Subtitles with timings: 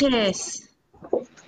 [0.00, 0.70] Noches.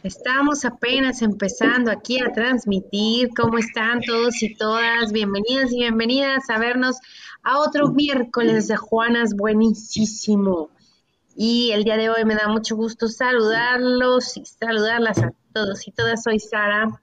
[0.03, 3.31] Estamos apenas empezando aquí a transmitir.
[3.35, 5.11] ¿Cómo están todos y todas?
[5.11, 6.99] Bienvenidas y bienvenidas a vernos
[7.43, 10.69] a otro miércoles de Juanas buenísimo.
[11.35, 15.93] Y el día de hoy me da mucho gusto saludarlos y saludarlas a todos y
[15.93, 16.23] todas.
[16.23, 17.01] Soy Sara.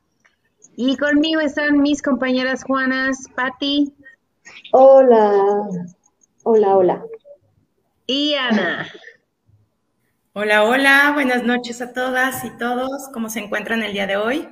[0.76, 3.92] Y conmigo están mis compañeras Juanas, Patti.
[4.72, 5.68] Hola.
[6.44, 7.04] Hola, hola.
[8.06, 8.88] Y Ana.
[10.42, 13.10] Hola, hola, buenas noches a todas y todos.
[13.14, 14.48] ¿Cómo se encuentran el día de hoy?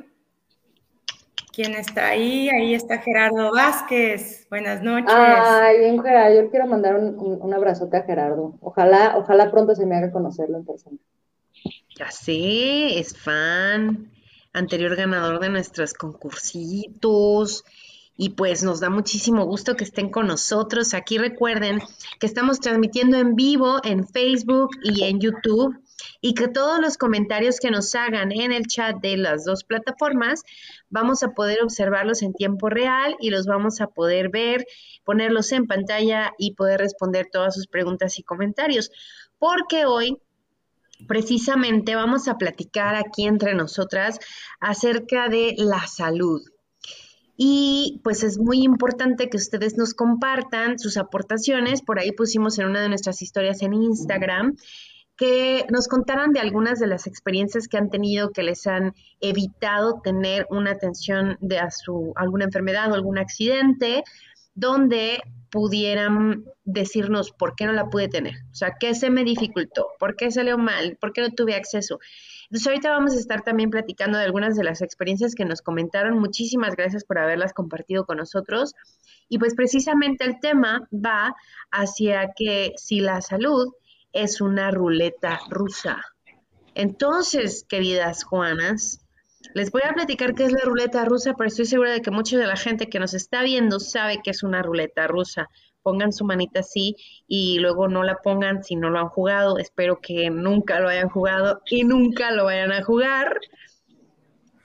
[1.53, 2.49] ¿Quién está ahí?
[2.49, 4.49] Ahí está Gerardo Vázquez.
[4.49, 5.15] Buenas noches.
[5.15, 6.41] Ay, bien, Gerardo.
[6.41, 8.55] Yo quiero mandar un, abrazote a Gerardo.
[8.59, 10.97] Ojalá, ojalá pronto se me haga conocerlo en persona.
[11.97, 14.11] Ya sé, es fan,
[14.51, 17.63] anterior ganador de nuestros concursitos.
[18.17, 20.95] Y pues nos da muchísimo gusto que estén con nosotros.
[20.95, 21.79] Aquí recuerden
[22.19, 25.79] que estamos transmitiendo en vivo en Facebook y en YouTube
[26.19, 30.43] y que todos los comentarios que nos hagan en el chat de las dos plataformas
[30.89, 34.65] vamos a poder observarlos en tiempo real y los vamos a poder ver,
[35.03, 38.91] ponerlos en pantalla y poder responder todas sus preguntas y comentarios.
[39.37, 40.17] Porque hoy
[41.07, 44.19] precisamente vamos a platicar aquí entre nosotras
[44.59, 46.41] acerca de la salud.
[47.37, 51.83] Y pues es muy importante que ustedes nos compartan sus aportaciones.
[51.83, 54.55] Por ahí pusimos en una de nuestras historias en Instagram
[55.15, 59.99] que nos contaran de algunas de las experiencias que han tenido que les han evitado
[60.03, 64.03] tener una atención de a su alguna enfermedad o algún accidente
[64.53, 65.19] donde
[65.49, 70.15] pudieran decirnos por qué no la pude tener, o sea, qué se me dificultó, por
[70.15, 71.99] qué salió mal, por qué no tuve acceso.
[72.49, 76.17] Entonces ahorita vamos a estar también platicando de algunas de las experiencias que nos comentaron.
[76.17, 78.73] Muchísimas gracias por haberlas compartido con nosotros.
[79.27, 81.35] Y pues precisamente el tema va
[81.71, 83.73] hacia que si la salud
[84.13, 86.01] es una ruleta rusa.
[86.73, 89.05] Entonces, queridas Juanas,
[89.53, 92.37] les voy a platicar qué es la ruleta rusa, pero estoy segura de que mucha
[92.37, 95.49] de la gente que nos está viendo sabe que es una ruleta rusa
[95.87, 96.97] pongan su manita así
[97.29, 99.57] y luego no la pongan si no lo han jugado.
[99.57, 103.39] Espero que nunca lo hayan jugado y nunca lo vayan a jugar.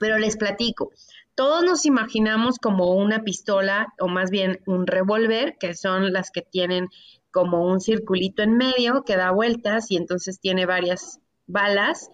[0.01, 0.91] Pero les platico.
[1.33, 6.41] Todos nos imaginamos como una pistola o más bien un revólver, que son las que
[6.41, 6.89] tienen
[7.31, 12.09] como un circulito en medio que da vueltas y entonces tiene varias balas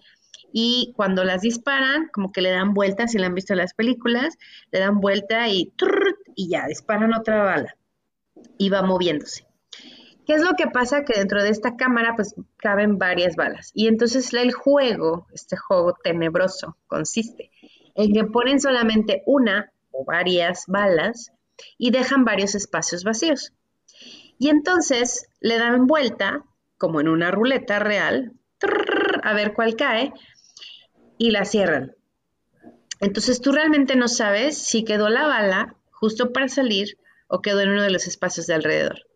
[0.52, 3.74] y cuando las disparan, como que le dan vueltas, si la han visto en las
[3.74, 4.38] películas,
[4.70, 5.72] le dan vuelta y,
[6.36, 7.76] y ya, disparan otra bala
[8.58, 9.46] y va moviéndose.
[10.26, 11.04] ¿Qué es lo que pasa?
[11.04, 13.72] Que dentro de esta cámara pues caben varias balas.
[13.74, 17.50] Y entonces el juego, este juego tenebroso, consiste
[17.94, 21.32] en que ponen solamente una o varias balas
[21.78, 23.52] y dejan varios espacios vacíos.
[24.38, 26.44] Y entonces le dan vuelta,
[26.78, 28.32] como en una ruleta real,
[29.22, 30.12] a ver cuál cae,
[31.18, 31.94] y la cierran.
[33.00, 36.96] Entonces tú realmente no sabes si quedó la bala justo para salir
[37.30, 39.06] o quedó en uno de los espacios de alrededor.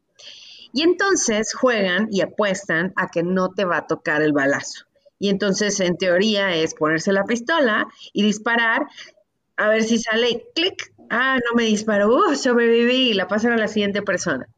[0.73, 4.87] Y entonces juegan y apuestan a que no te va a tocar el balazo.
[5.19, 8.87] Y entonces, en teoría, es ponerse la pistola y disparar,
[9.57, 10.93] a ver si sale clic.
[11.11, 14.49] Ah, no me disparó, uh, sobreviví y la pasan a la siguiente persona.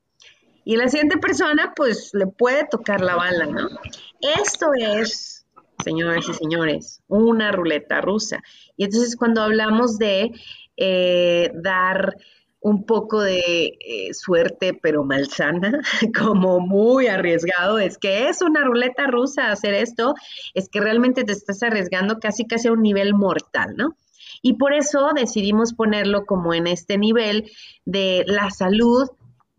[0.65, 3.69] Y la siguiente persona, pues, le puede tocar la bala, ¿no?
[4.21, 5.47] Esto es,
[5.85, 8.43] señores y señores, una ruleta rusa.
[8.77, 10.33] Y entonces, cuando hablamos de
[10.77, 12.17] eh, dar
[12.67, 15.81] un poco de eh, suerte, pero malsana,
[16.19, 17.79] como muy arriesgado.
[17.79, 20.15] Es que es una ruleta rusa hacer esto,
[20.53, 23.97] es que realmente te estás arriesgando casi casi a un nivel mortal, ¿no?
[24.43, 27.49] Y por eso decidimos ponerlo como en este nivel
[27.85, 29.09] de la salud.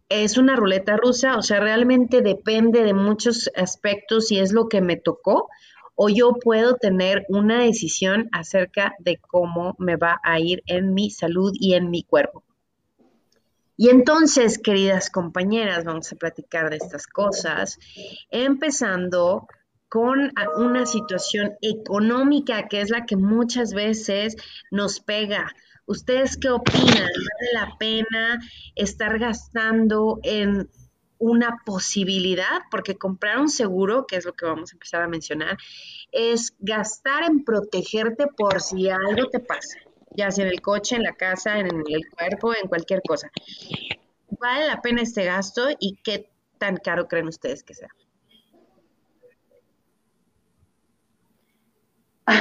[0.10, 4.82] Es una ruleta rusa, o sea, realmente depende de muchos aspectos y es lo que
[4.82, 5.48] me tocó,
[5.96, 11.10] o yo puedo tener una decisión acerca de cómo me va a ir en mi
[11.10, 12.44] salud y en mi cuerpo.
[13.78, 17.78] Y entonces, queridas compañeras, vamos a platicar de estas cosas,
[18.32, 19.48] empezando
[19.88, 24.36] con una situación económica que es la que muchas veces
[24.72, 25.54] nos pega.
[25.86, 26.88] ¿Ustedes qué opinan?
[26.88, 28.40] ¿Vale la pena
[28.76, 30.70] estar gastando en
[31.20, 32.64] una posibilidad?
[32.72, 35.56] Porque comprar un seguro, que es lo que vamos a empezar a mencionar,
[36.12, 39.78] es gastar en protegerte por si algo te pasa
[40.18, 43.30] ya sea en el coche, en la casa, en el cuerpo, en cualquier cosa.
[44.40, 47.90] ¿Vale la pena este gasto y qué tan caro creen ustedes que sea?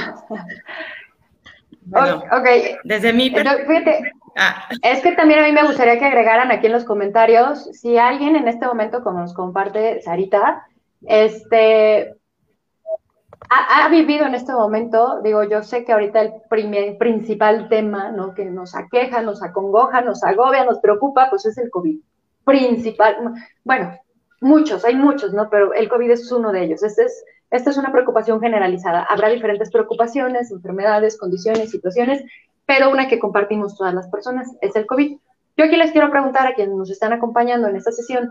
[1.92, 2.48] ok,
[2.82, 4.68] desde mi fíjate, ah.
[4.82, 8.34] es que también a mí me gustaría que agregaran aquí en los comentarios si alguien
[8.36, 10.66] en este momento, como nos comparte Sarita,
[11.06, 12.16] este,
[13.50, 18.34] ha, vivido en este momento, digo, yo sé que ahorita el principal tema, ¿no?
[18.34, 22.00] Que nos aqueja, nos acongoja, nos agobia, nos preocupa, pues es el COVID.
[22.44, 23.34] Principal,
[23.64, 23.96] bueno,
[24.40, 25.48] muchos, hay muchos, ¿no?
[25.50, 26.82] Pero el COVID es uno de ellos.
[26.82, 29.04] Este es, esta es una preocupación generalizada.
[29.04, 32.24] Habrá diferentes preocupaciones, enfermedades, condiciones, situaciones,
[32.66, 35.18] pero una que compartimos todas las personas es el COVID.
[35.56, 38.30] Yo aquí les quiero preguntar a quienes nos están acompañando en esta sesión,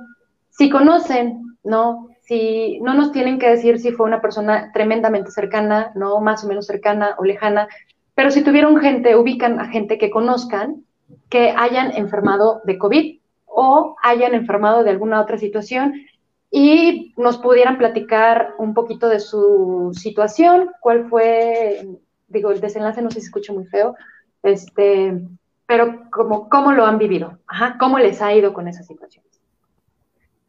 [0.50, 2.10] si conocen, ¿no?
[2.25, 6.19] Si no nos tienen que decir si fue una persona tremendamente cercana, ¿no?
[6.22, 7.68] Más o menos cercana o lejana,
[8.16, 10.83] pero si tuvieron gente, ubican a gente que conozcan
[11.30, 15.94] que hayan enfermado de COVID o hayan enfermado de alguna otra situación
[16.50, 21.86] y nos pudieran platicar un poquito de su situación, cuál fue,
[22.27, 23.95] digo, el desenlace no sé si se escucha muy feo,
[24.42, 25.19] este,
[25.66, 29.25] pero como, cómo lo han vivido, Ajá, cómo les ha ido con esa situación.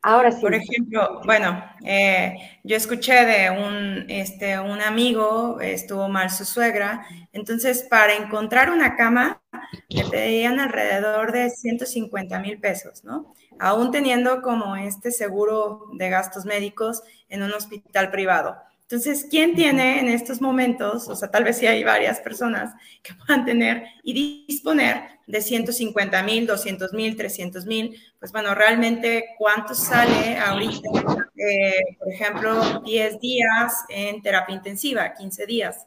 [0.06, 0.40] Ahora sí.
[0.40, 7.04] Por ejemplo, bueno, eh, yo escuché de un, este, un amigo, estuvo mal su suegra,
[7.32, 9.42] entonces para encontrar una cama
[9.88, 13.34] le pedían alrededor de 150 mil pesos, ¿no?
[13.58, 18.56] Aún teniendo como este seguro de gastos médicos en un hospital privado.
[18.88, 22.72] Entonces, ¿quién tiene en estos momentos, o sea, tal vez sí hay varias personas
[23.02, 28.00] que puedan tener y disponer de 150 mil, 200 mil, 300 mil?
[28.20, 30.88] Pues bueno, realmente, ¿cuánto sale ahorita?
[31.36, 35.86] Eh, por ejemplo, 10 días en terapia intensiva, 15 días.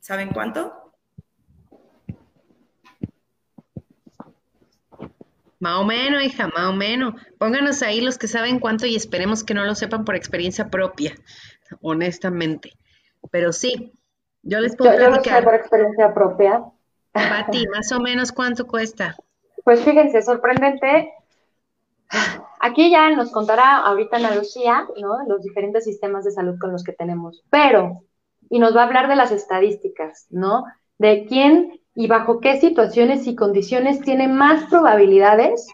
[0.00, 0.72] ¿Saben cuánto?
[5.60, 7.14] Más o menos, hija, más o menos.
[7.38, 11.14] Pónganos ahí los que saben cuánto y esperemos que no lo sepan por experiencia propia
[11.82, 12.72] honestamente.
[13.30, 13.92] Pero sí,
[14.42, 16.64] yo les puedo yo, Yo por experiencia propia.
[17.12, 19.16] Pati, más o menos cuánto cuesta.
[19.62, 21.12] Pues fíjense, sorprendente.
[22.60, 25.26] Aquí ya nos contará ahorita Ana Lucía, ¿no?
[25.26, 27.42] Los diferentes sistemas de salud con los que tenemos.
[27.50, 28.04] Pero,
[28.50, 30.64] y nos va a hablar de las estadísticas, ¿no?
[30.98, 35.68] De quién y bajo qué situaciones y condiciones tiene más probabilidades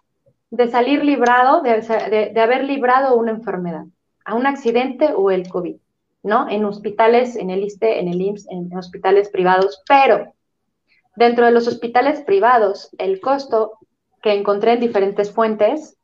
[0.50, 3.84] de salir librado, de, de haber librado una enfermedad
[4.24, 5.76] a un accidente o el COVID,
[6.22, 6.48] ¿no?
[6.48, 10.34] En hospitales, en el ISTE, en el IMSS, en hospitales privados, pero
[11.16, 13.78] dentro de los hospitales privados, el costo
[14.22, 15.96] que encontré en diferentes fuentes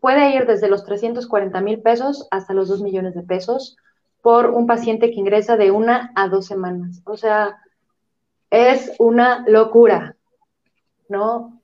[0.00, 3.76] puede ir desde los 340 mil pesos hasta los 2 millones de pesos
[4.22, 7.02] por un paciente que ingresa de una a dos semanas.
[7.04, 7.58] O sea,
[8.50, 10.16] es una locura,
[11.08, 11.57] ¿no?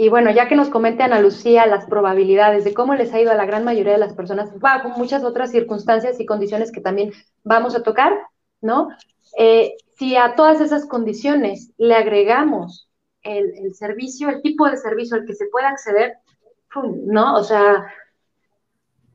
[0.00, 3.32] Y bueno, ya que nos comente Ana Lucía las probabilidades de cómo les ha ido
[3.32, 7.12] a la gran mayoría de las personas bajo muchas otras circunstancias y condiciones que también
[7.44, 8.18] vamos a tocar,
[8.62, 8.88] ¿no?
[9.36, 12.88] Eh, si a todas esas condiciones le agregamos
[13.22, 16.14] el, servicio, el tipo de servicio al que se puede acceder,
[17.04, 17.34] ¿no?
[17.34, 17.92] O sea,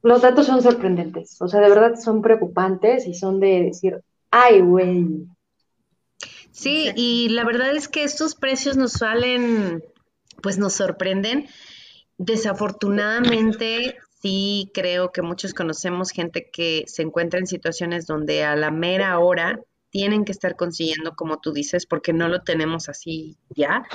[0.03, 4.61] los datos son sorprendentes, o sea, de verdad son preocupantes y son de decir, ay,
[4.61, 5.25] güey.
[6.51, 9.83] Sí, y la verdad es que estos precios nos salen
[10.45, 11.47] pues nos sorprenden.
[12.19, 18.69] Desafortunadamente, sí creo que muchos conocemos gente que se encuentra en situaciones donde a la
[18.69, 19.59] mera hora
[19.89, 23.87] tienen que estar consiguiendo, como tú dices, porque no lo tenemos así ya.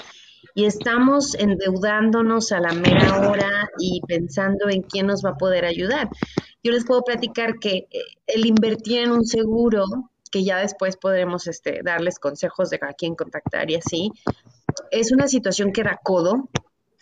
[0.57, 5.65] Y estamos endeudándonos a la mera hora y pensando en quién nos va a poder
[5.65, 6.09] ayudar.
[6.65, 9.85] Yo les puedo platicar que eh, el invertir en un seguro,
[10.33, 14.11] que ya después podremos este, darles consejos de a quién contactar y así,
[14.91, 16.49] es una situación que da codo,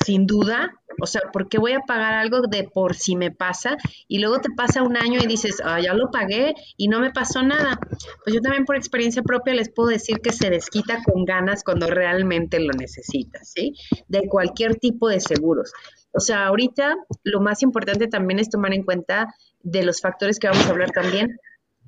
[0.04, 0.75] sin duda.
[1.00, 3.76] O sea, porque voy a pagar algo de por si me pasa
[4.08, 7.12] y luego te pasa un año y dices, ah, ya lo pagué y no me
[7.12, 7.78] pasó nada.
[8.25, 11.87] Pues yo también por experiencia propia les puedo decir que se desquita con ganas cuando
[11.87, 13.75] realmente lo necesitas, ¿sí?
[14.08, 15.72] De cualquier tipo de seguros.
[16.12, 20.48] O sea, ahorita lo más importante también es tomar en cuenta de los factores que
[20.48, 21.38] vamos a hablar también,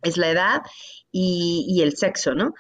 [0.03, 0.63] es la edad
[1.11, 2.55] y, y el sexo, ¿no?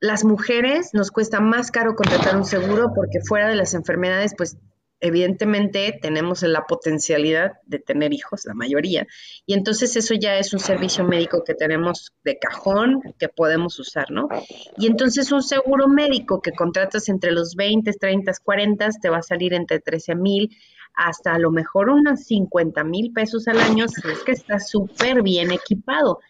[0.00, 4.56] Las mujeres nos cuesta más caro contratar un seguro porque fuera de las enfermedades, pues
[5.00, 9.06] evidentemente tenemos la potencialidad de tener hijos, la mayoría,
[9.46, 14.10] y entonces eso ya es un servicio médico que tenemos de cajón que podemos usar,
[14.10, 14.28] ¿no?
[14.76, 19.22] Y entonces un seguro médico que contratas entre los 20, 30, 40 te va a
[19.22, 20.54] salir entre 13 mil
[20.94, 25.22] hasta a lo mejor unos 50 mil pesos al año si es que está súper
[25.22, 26.20] bien equipado.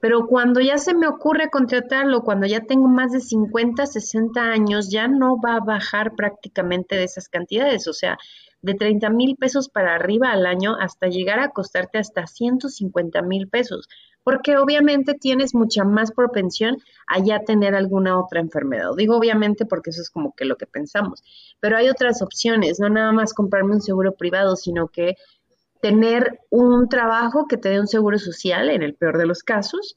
[0.00, 4.90] Pero cuando ya se me ocurre contratarlo, cuando ya tengo más de 50, 60 años,
[4.90, 7.86] ya no va a bajar prácticamente de esas cantidades.
[7.86, 8.16] O sea,
[8.62, 13.48] de 30 mil pesos para arriba al año hasta llegar a costarte hasta 150 mil
[13.48, 13.88] pesos.
[14.22, 16.76] Porque obviamente tienes mucha más propensión
[17.06, 18.90] a ya tener alguna otra enfermedad.
[18.96, 21.22] Digo obviamente porque eso es como que lo que pensamos.
[21.58, 25.14] Pero hay otras opciones, no nada más comprarme un seguro privado, sino que
[25.82, 29.96] tener un trabajo que te dé un seguro social, en el peor de los casos,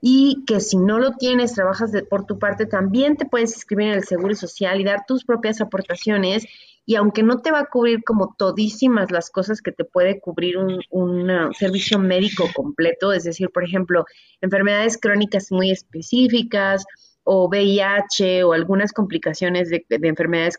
[0.00, 3.94] y que si no lo tienes, trabajas por tu parte, también te puedes inscribir en
[3.94, 6.46] el Seguro Social y dar tus propias aportaciones
[6.88, 10.56] y aunque no te va a cubrir como todísimas las cosas que te puede cubrir
[10.58, 14.04] un, un servicio médico completo, es decir, por ejemplo,
[14.40, 16.84] enfermedades crónicas muy específicas
[17.24, 20.56] o VIH o algunas complicaciones de, enfermedades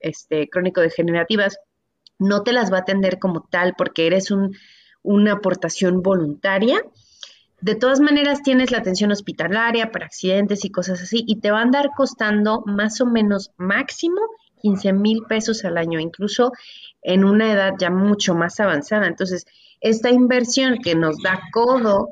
[0.00, 1.58] este, crónico-degenerativas,
[2.18, 4.30] no te las va a atender como tal porque eres
[5.02, 6.82] una aportación voluntaria.
[7.60, 11.60] De todas maneras, tienes la atención hospitalaria para accidentes y cosas así, y te va
[11.60, 14.20] a andar costando más o menos máximo
[14.62, 16.52] 15 mil pesos al año, incluso
[17.02, 19.06] en una edad ya mucho más avanzada.
[19.06, 19.46] Entonces,
[19.80, 22.10] esta inversión que nos da codo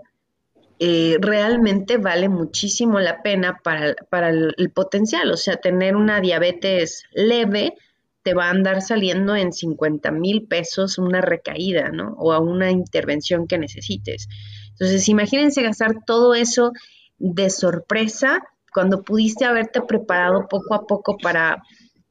[0.79, 5.31] eh, realmente vale muchísimo la pena para, para el, potencial.
[5.31, 7.75] O sea, tener una diabetes leve
[8.25, 12.14] te va a andar saliendo en 50 mil pesos una recaída, ¿no?
[12.19, 14.28] O a una intervención que necesites.
[14.71, 16.73] Entonces, imagínense gastar todo eso
[17.19, 21.62] de sorpresa cuando pudiste haberte preparado poco a poco para,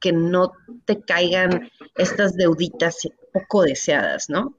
[0.04, 0.52] que no
[0.84, 4.54] te caigan estas deuditas poco deseadas, ¿no?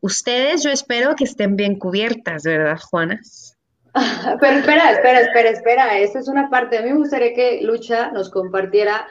[0.00, 3.58] Ustedes, yo espero que estén bien cubiertas, ¿verdad, Juanas?
[4.40, 6.78] Pero espera, espera, espera, espera, esa es una parte.
[6.78, 9.06] A mí me gustaría que Lucha nos compartiera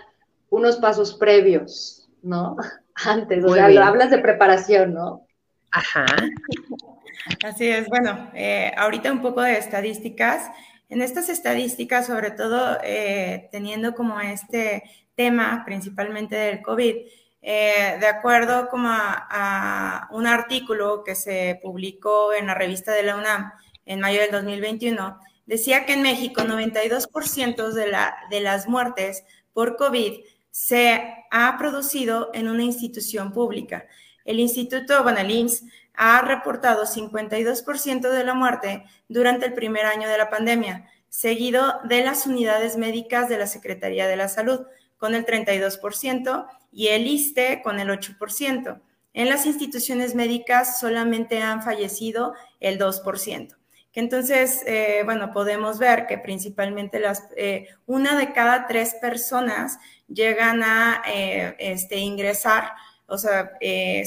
[0.49, 2.55] unos pasos previos, ¿no?
[3.05, 5.25] Antes, o sea, hablas de preparación, ¿no?
[5.71, 6.05] Ajá.
[7.43, 10.49] Así es, bueno, eh, ahorita un poco de estadísticas.
[10.87, 14.83] En estas estadísticas, sobre todo eh, teniendo como este
[15.15, 16.95] tema principalmente del COVID.
[17.47, 23.15] Eh, de acuerdo como a, un artículo que se publicó en la revista de la
[23.17, 23.51] UNAM
[23.85, 29.77] en mayo del 2021, decía que en México 92% de, la, de las muertes por
[29.77, 30.21] COVID
[30.55, 33.87] se ha producido en una institución pública.
[34.23, 35.19] El Instituto, bueno,
[35.95, 42.05] ha reportado 52% de la muerte durante el primer año de la pandemia, seguido de
[42.05, 44.61] las unidades médicas de la Secretaría de la Salud,
[44.95, 48.79] con el 32% y el ISTE con el 8%.
[49.11, 53.57] En las instituciones médicas solamente han fallecido el 2%.
[53.91, 59.79] Que entonces, eh, bueno, podemos ver que principalmente las, eh, una de cada tres personas
[60.07, 62.71] llegan a eh, este, ingresar,
[63.07, 63.51] o sea,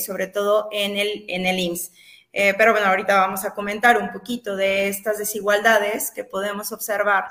[0.05, 1.93] sobre todo en el, en el IMSS.
[2.33, 7.26] pero bueno, ahorita vamos a comentar un poquito de estas desigualdades que podemos observar,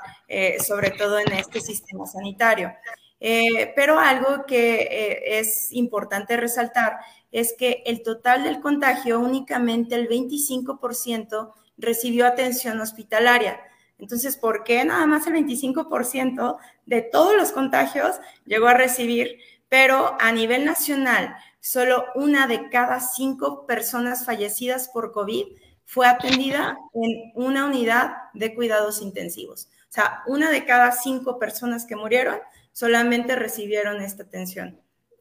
[0.66, 2.72] sobre todo en este sistema sanitario.
[3.20, 6.98] Eh, pero algo que eh, es importante resaltar
[7.32, 13.60] es que el total del contagio, únicamente el 25% recibió atención hospitalaria.
[13.98, 19.38] Entonces, ¿por qué nada más el 25% de todos los contagios llegó a recibir?
[19.68, 25.46] Pero a nivel nacional, solo una de cada cinco personas fallecidas por COVID
[25.84, 29.68] fue atendida en una unidad de cuidados intensivos.
[29.88, 32.38] O sea, una de cada cinco personas que murieron
[32.72, 34.80] solamente recibieron esta atención.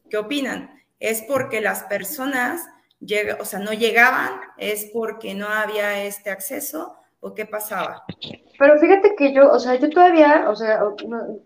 [0.10, 0.84] ¿Qué opinan?
[1.00, 2.62] ¿Es porque las personas
[3.40, 4.40] o sea, no llegaban?
[4.58, 6.98] ¿Es porque no había este acceso?
[7.20, 8.04] ¿O qué pasaba?
[8.58, 10.82] Pero fíjate que yo, o sea, yo todavía, o sea,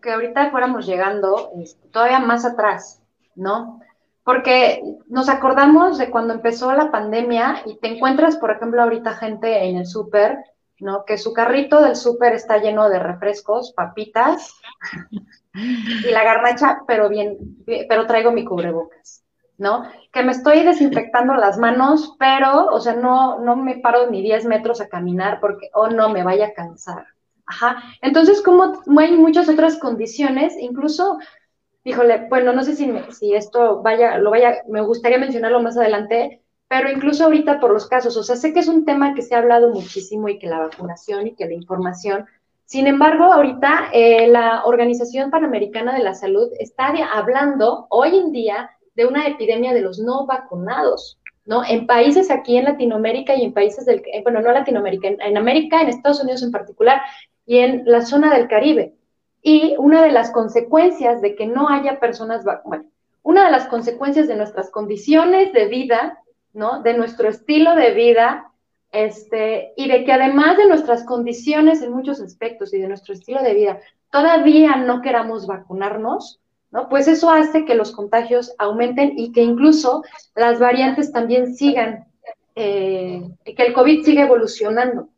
[0.01, 1.51] que ahorita fuéramos llegando
[1.91, 3.01] todavía más atrás,
[3.35, 3.81] ¿no?
[4.23, 9.65] Porque nos acordamos de cuando empezó la pandemia y te encuentras, por ejemplo, ahorita gente
[9.65, 10.37] en el súper,
[10.79, 11.05] ¿no?
[11.05, 14.55] Que su carrito del súper está lleno de refrescos, papitas,
[15.53, 19.23] y la garnacha, pero bien, pero traigo mi cubrebocas,
[19.61, 19.85] ¿no?
[20.11, 24.45] Que me estoy desinfectando las manos, pero, o sea, no, no me paro ni 10
[24.45, 27.05] metros a caminar porque, oh, no, me vaya a cansar.
[27.45, 27.81] Ajá.
[28.01, 31.19] Entonces, como hay muchas otras condiciones, incluso,
[31.83, 36.41] híjole, bueno, no sé si, si esto vaya, lo vaya, me gustaría mencionarlo más adelante,
[36.67, 39.35] pero incluso ahorita por los casos, o sea, sé que es un tema que se
[39.35, 42.25] ha hablado muchísimo y que la vacunación y que la información
[42.71, 48.69] sin embargo, ahorita eh, la Organización Panamericana de la Salud está hablando hoy en día
[48.95, 51.63] de una epidemia de los no vacunados, ¿no?
[51.63, 55.81] En países aquí en Latinoamérica y en países del, eh, bueno, no Latinoamérica, en, América,
[55.81, 57.01] en Estados Unidos en particular,
[57.45, 58.95] y en la zona del Caribe.
[59.41, 62.87] Y una de las consecuencias de que no haya personas vacunadas,
[63.23, 66.19] una de las consecuencias de nuestras condiciones de vida,
[66.53, 66.81] ¿no?
[66.81, 68.51] De nuestro estilo de vida,
[68.91, 73.41] este, y de que además de nuestras condiciones en muchos aspectos y de nuestro estilo
[73.41, 73.79] de vida,
[74.11, 76.40] todavía no queramos vacunarnos,
[76.71, 76.89] ¿no?
[76.89, 80.03] Pues eso hace que los contagios aumenten y que incluso
[80.35, 82.05] las variantes también sigan,
[82.55, 85.09] eh, que el COVID siga evolucionando,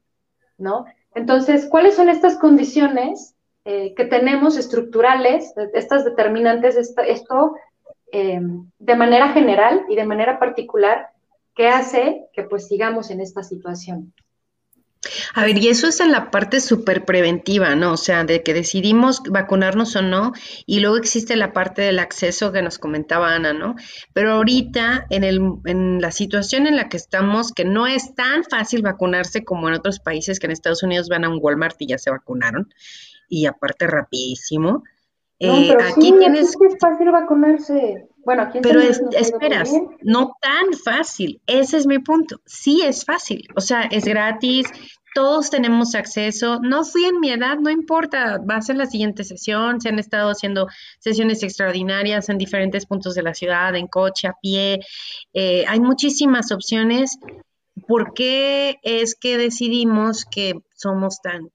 [0.58, 0.86] ¿no?
[1.16, 7.56] Entonces, ¿cuáles son estas condiciones eh, que tenemos estructurales, estas determinantes, esto,
[8.12, 8.42] eh,
[8.80, 11.14] de manera general y de manera particular,
[11.56, 14.14] ¿Qué hace que pues sigamos en esta situación.
[15.34, 17.94] A ver, y eso es en la parte súper preventiva, ¿no?
[17.94, 20.32] O sea, de que decidimos vacunarnos o no,
[20.66, 23.76] y luego existe la parte del acceso que nos comentaba Ana, ¿no?
[24.14, 28.44] Pero ahorita, en, el, en la situación en la que estamos, que no es tan
[28.44, 31.88] fácil vacunarse como en otros países, que en Estados Unidos van a un Walmart y
[31.88, 32.74] ya se vacunaron,
[33.28, 34.84] y aparte rapidísimo.
[35.40, 36.50] No, eh, pero aquí tienes...
[36.50, 38.08] es fácil vacunarse.
[38.26, 41.42] Bueno, aquí Pero esperas, no tan fácil.
[41.46, 42.40] Ese es mi punto.
[42.46, 43.48] Sí es fácil.
[43.56, 44.68] O sea, es gratis,
[45.14, 46.60] todos tenemos acceso.
[46.62, 48.40] No fui en mi edad, no importa.
[48.44, 49.80] Vas en la siguiente sesión.
[49.80, 50.68] Se han estado haciendo
[51.00, 54.80] sesiones extraordinarias en diferentes puntos de la ciudad, en coche, a pie.
[55.34, 57.20] Eh, hay muchísimas opciones.
[57.88, 61.52] ¿Por qué es que decidimos que somos tan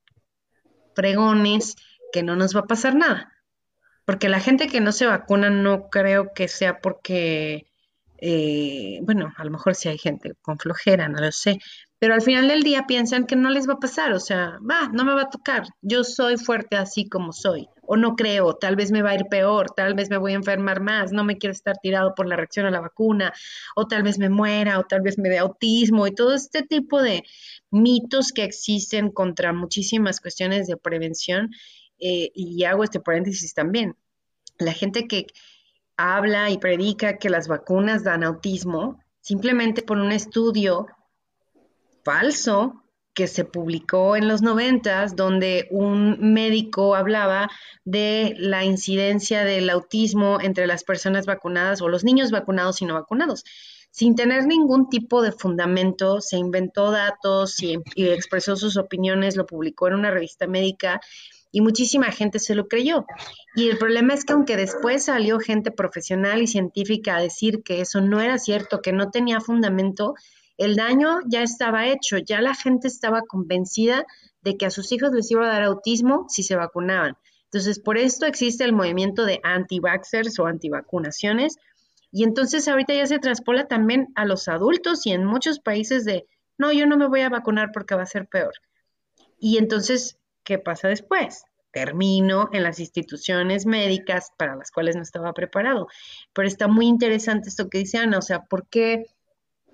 [0.94, 1.76] fregones
[2.12, 3.32] que no nos va a pasar nada?
[4.08, 7.66] Porque la gente que no se vacuna no creo que sea porque,
[8.16, 11.58] eh, bueno, a lo mejor sí hay gente con flojera, no lo sé,
[11.98, 14.88] pero al final del día piensan que no les va a pasar, o sea, va,
[14.94, 18.76] no me va a tocar, yo soy fuerte así como soy, o no creo, tal
[18.76, 21.36] vez me va a ir peor, tal vez me voy a enfermar más, no me
[21.36, 23.34] quiero estar tirado por la reacción a la vacuna,
[23.76, 27.02] o tal vez me muera, o tal vez me dé autismo, y todo este tipo
[27.02, 27.24] de
[27.70, 31.50] mitos que existen contra muchísimas cuestiones de prevención
[31.98, 33.96] eh, y hago este paréntesis también,
[34.58, 35.26] la gente que
[35.96, 40.86] habla y predica que las vacunas dan autismo, simplemente por un estudio
[42.04, 47.50] falso que se publicó en los noventas, donde un médico hablaba
[47.84, 52.94] de la incidencia del autismo entre las personas vacunadas o los niños vacunados y no
[52.94, 53.42] vacunados.
[53.90, 59.88] Sin tener ningún tipo de fundamento, se inventó datos y expresó sus opiniones, lo publicó
[59.88, 61.00] en una revista médica
[61.50, 63.06] y muchísima gente se lo creyó.
[63.54, 67.80] Y el problema es que aunque después salió gente profesional y científica a decir que
[67.80, 70.14] eso no era cierto, que no tenía fundamento,
[70.56, 74.04] el daño ya estaba hecho, ya la gente estaba convencida
[74.42, 77.16] de que a sus hijos les iba a dar autismo si se vacunaban.
[77.44, 81.56] Entonces, por esto existe el movimiento de anti-vaxxers o antivacunaciones.
[82.10, 86.26] Y entonces ahorita ya se traspola también a los adultos y en muchos países de,
[86.58, 88.52] no, yo no me voy a vacunar porque va a ser peor.
[89.38, 91.44] Y entonces ¿qué pasa después?
[91.72, 95.88] Termino en las instituciones médicas para las cuales no estaba preparado.
[96.32, 99.04] Pero está muy interesante esto que dice Ana, o sea, ¿por qué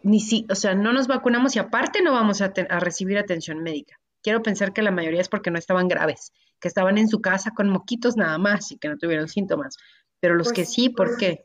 [0.03, 3.63] ni si, o sea, no nos vacunamos y aparte no vamos a, a recibir atención
[3.63, 4.01] médica?
[4.21, 7.53] Quiero pensar que la mayoría es porque no estaban graves, que estaban en su casa
[7.53, 9.77] con moquitos nada más y que no tuvieron síntomas.
[10.19, 11.45] Pero los que pues sí, ¿por qué?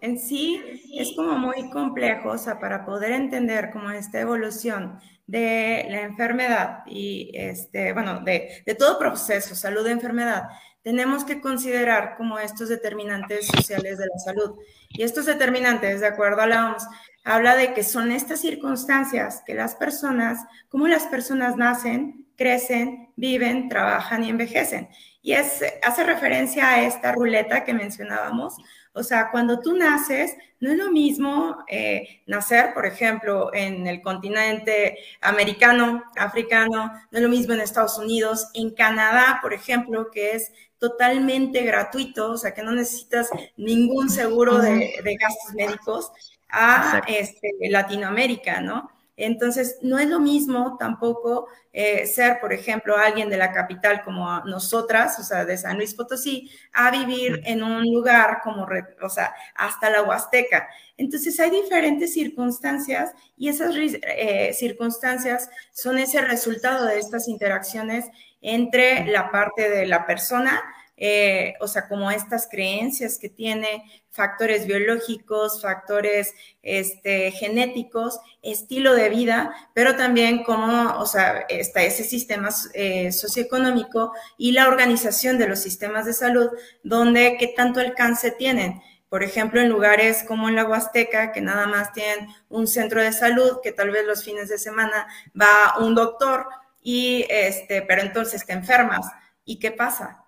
[0.00, 0.62] En sí
[0.98, 6.80] es como muy complejo, o sea, para poder entender cómo esta evolución de la enfermedad
[6.86, 10.44] y, este, bueno, de, de todo proceso, salud enfermedad,
[10.86, 14.54] tenemos que considerar como estos determinantes sociales de la salud.
[14.88, 16.86] Y estos determinantes, de acuerdo a la OMS,
[17.24, 23.68] habla de que son estas circunstancias que las personas, como las personas nacen, crecen, viven,
[23.68, 24.88] trabajan y envejecen.
[25.22, 28.56] Y es, hace referencia a esta ruleta que mencionábamos,
[28.96, 34.00] o sea, cuando tú naces, no es lo mismo eh, nacer, por ejemplo, en el
[34.00, 40.32] continente americano, africano, no es lo mismo en Estados Unidos, en Canadá, por ejemplo, que
[40.32, 43.28] es totalmente gratuito, o sea, que no necesitas
[43.58, 46.10] ningún seguro de, gastos médicos,
[46.48, 48.90] a este, Latinoamérica, ¿no?
[49.16, 54.40] Entonces, no es lo mismo tampoco eh, ser, por ejemplo, alguien de la capital como
[54.40, 58.66] nosotras, o sea, de San Luis Potosí, a vivir en un lugar como,
[59.02, 60.68] o sea, hasta la Huasteca.
[60.98, 68.06] Entonces, hay diferentes circunstancias y esas eh, circunstancias son ese resultado de estas interacciones
[68.42, 70.62] entre la parte de la persona
[70.96, 73.84] eh, o sea, como estas creencias que tiene,
[74.16, 82.02] factores biológicos, factores este, genéticos, estilo de vida, pero también como, o sea, está ese
[82.02, 86.48] sistema eh, socioeconómico y la organización de los sistemas de salud,
[86.82, 88.80] donde qué tanto alcance tienen.
[89.10, 93.12] Por ejemplo, en lugares como en la Huasteca, que nada más tienen un centro de
[93.12, 95.06] salud, que tal vez los fines de semana
[95.38, 96.46] va un doctor,
[96.82, 99.06] y este, pero entonces te enfermas.
[99.44, 100.25] ¿Y qué pasa?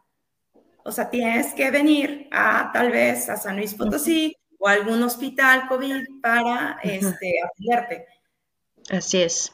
[0.88, 5.02] O sea, tienes que venir a tal vez a San Luis Potosí o a algún
[5.02, 8.06] hospital COVID para este, atenderte.
[8.90, 9.52] Así es.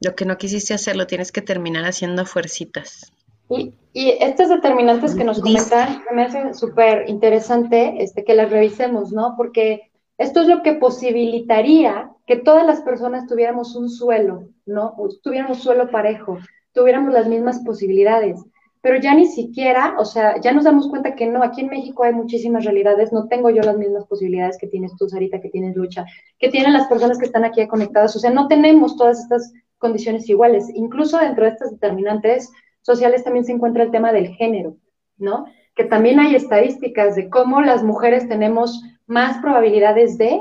[0.00, 3.12] Lo que no quisiste hacer lo tienes que terminar haciendo fuercitas.
[3.50, 9.12] Y, y estos determinantes que nos comentan me hacen súper interesante este, que las revisemos,
[9.12, 9.34] ¿no?
[9.36, 14.96] Porque esto es lo que posibilitaría que todas las personas tuviéramos un suelo, ¿no?
[15.22, 16.38] tuviéramos suelo parejo,
[16.72, 18.42] tuviéramos las mismas posibilidades
[18.88, 22.04] pero ya ni siquiera, o sea, ya nos damos cuenta que no, aquí en México
[22.04, 25.76] hay muchísimas realidades, no tengo yo las mismas posibilidades que tienes tú, Sarita, que tienes
[25.76, 26.06] Lucha,
[26.38, 30.26] que tienen las personas que están aquí conectadas, o sea, no tenemos todas estas condiciones
[30.30, 30.70] iguales.
[30.74, 34.78] Incluso dentro de estas determinantes sociales también se encuentra el tema del género,
[35.18, 35.44] ¿no?
[35.74, 40.40] Que también hay estadísticas de cómo las mujeres tenemos más probabilidades de,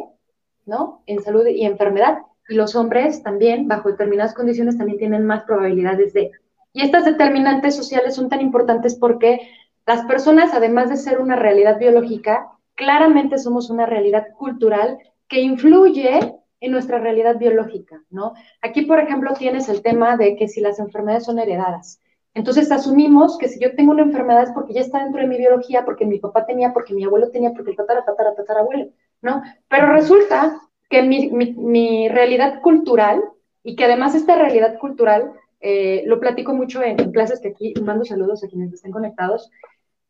[0.66, 1.04] ¿no?
[1.06, 2.20] En salud y enfermedad.
[2.48, 6.32] Y los hombres también, bajo determinadas condiciones, también tienen más probabilidades de.
[6.74, 9.50] Y estas determinantes sociales son tan importantes porque
[9.86, 16.36] las personas, además de ser una realidad biológica, claramente somos una realidad cultural que influye
[16.60, 18.34] en nuestra realidad biológica, ¿no?
[18.62, 22.02] Aquí, por ejemplo, tienes el tema de que si las enfermedades son heredadas.
[22.34, 25.38] Entonces asumimos que si yo tengo una enfermedad es porque ya está dentro de mi
[25.38, 28.92] biología, porque mi papá tenía, porque mi abuelo tenía, porque el tatara, tatara, tatara abuelo,
[29.24, 29.42] ¿no?
[29.68, 33.24] Pero resulta que mi, realidad cultural,
[33.64, 37.74] y que además esta realidad cultural, eh, lo platico mucho en, en, clases que aquí
[37.82, 39.50] mando saludos a quienes estén conectados,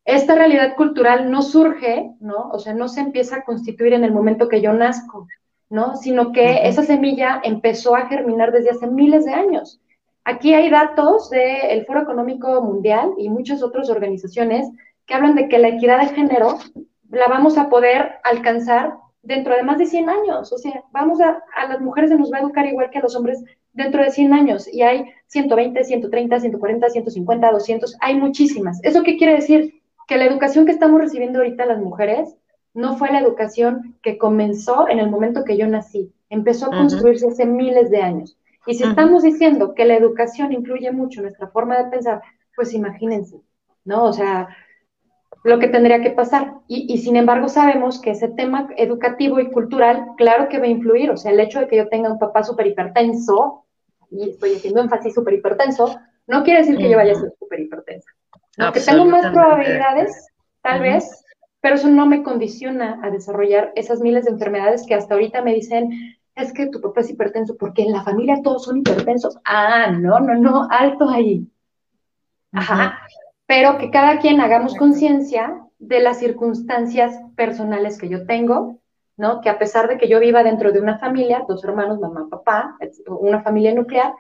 [0.07, 2.49] esta realidad cultural no surge, ¿no?
[2.51, 5.27] O sea, no se empieza a constituir en el momento que yo nazco,
[5.69, 5.97] ¿no?
[5.97, 9.81] Sino que esa semilla empezó a germinar desde hace miles de años.
[10.23, 14.69] Aquí hay datos del Foro Económico Mundial y muchas otras organizaciones
[15.05, 16.57] que hablan de que la equidad de género
[17.09, 20.53] la vamos a poder alcanzar dentro de más de 100 años.
[20.53, 23.01] O sea, vamos a, a las mujeres se nos va a educar igual que a
[23.01, 24.67] los hombres dentro de 100 años.
[24.73, 28.79] Y hay 120, 130, 140, 150, 200, hay muchísimas.
[28.83, 29.81] ¿Eso qué quiere decir?
[30.07, 32.35] Que la educación que estamos recibiendo ahorita las mujeres
[32.73, 37.27] no fue la educación que comenzó en el momento que yo nací, empezó a construirse
[37.27, 38.37] hace miles de años.
[38.67, 42.21] Y si estamos diciendo que la educación incluye mucho nuestra forma de pensar,
[42.55, 43.41] pues imagínense,
[43.85, 44.03] ¿no?
[44.03, 44.49] O sea,
[45.43, 46.55] lo que tendría que pasar.
[46.67, 51.09] Y, sin embargo sabemos que ese tema educativo y cultural, claro que va a influir.
[51.11, 53.65] O sea, el hecho de que yo tenga un papá súper hipertenso,
[54.09, 57.61] y estoy haciendo énfasis súper hipertenso, no quiere decir que yo vaya a ser súper
[57.61, 58.09] hipertensa.
[58.73, 60.27] Que tengo más probabilidades,
[60.61, 61.23] tal vez,
[61.61, 65.53] pero eso no me condiciona a desarrollar esas miles de enfermedades que hasta ahorita me
[65.53, 65.89] dicen,
[66.35, 69.37] es que tu papá es hipertenso porque en la familia todos son hipertensos.
[69.43, 71.47] Ah, no, no, no, alto ahí.
[72.51, 72.99] Ajá.
[73.45, 78.79] Pero que cada quien hagamos conciencia de las circunstancias personales que yo tengo,
[79.17, 79.41] ¿no?
[79.41, 82.77] Que a pesar de que yo viva dentro de una familia, dos hermanos, mamá, papá,
[83.07, 84.13] una familia nuclear,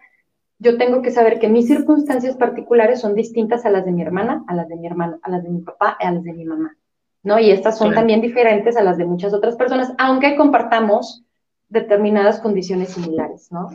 [0.59, 4.43] yo tengo que saber que mis circunstancias particulares son distintas a las de mi hermana,
[4.47, 6.75] a las de mi hermano, a las de mi papá, a las de mi mamá.
[7.23, 7.39] ¿no?
[7.39, 11.23] Y estas son también diferentes a las de muchas otras personas, aunque compartamos
[11.67, 13.69] determinadas condiciones similares, ¿no?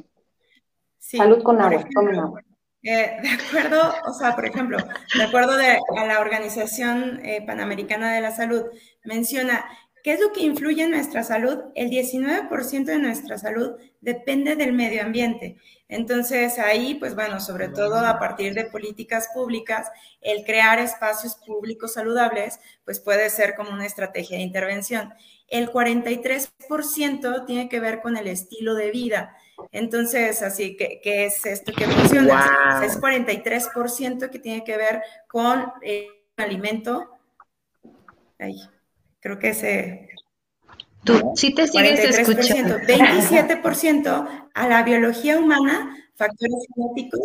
[0.99, 2.43] Salud con agua, tomen agua.
[2.83, 4.79] Eh, de acuerdo, o sea, por ejemplo,
[5.17, 8.65] de acuerdo de, a la Organización eh, Panamericana de la Salud,
[9.05, 9.65] menciona
[10.03, 11.59] ¿Qué es lo que influye en nuestra salud?
[11.77, 15.59] El 19% de nuestra salud depende del medio ambiente.
[15.89, 21.95] Entonces ahí, pues bueno, sobre todo a partir de políticas públicas, el crear espacios públicos
[21.95, 25.15] saludables, pues puede ser como una estrategia de intervención.
[25.47, 29.37] El 43% tiene que ver con el estilo de vida.
[29.71, 32.83] Entonces, así que, ¿qué es esto que menciona?
[32.85, 37.09] Es 43% que tiene que ver con el alimento.
[38.41, 38.59] Ahí
[39.23, 40.09] creo que ese...
[41.05, 42.79] Tú sí te sigues escuchando.
[42.79, 47.21] 27% a la biología humana, factores genéticos,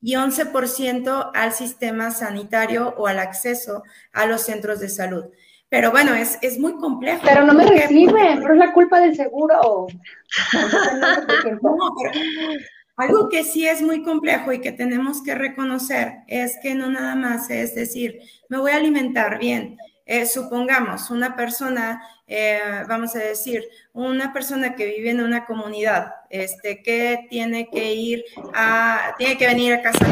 [0.00, 5.26] y 11% al sistema sanitario o al acceso a los centros de salud.
[5.68, 7.22] Pero bueno, es, es muy complejo.
[7.24, 9.86] Pero no me reciben, pero es la culpa del seguro.
[12.96, 17.14] algo que sí es muy complejo y que tenemos que reconocer es que no nada
[17.14, 23.20] más es decir, me voy a alimentar bien, eh, supongamos una persona, eh, vamos a
[23.20, 29.38] decir, una persona que vive en una comunidad, este, que tiene que ir a, tiene
[29.38, 30.06] que venir a Casa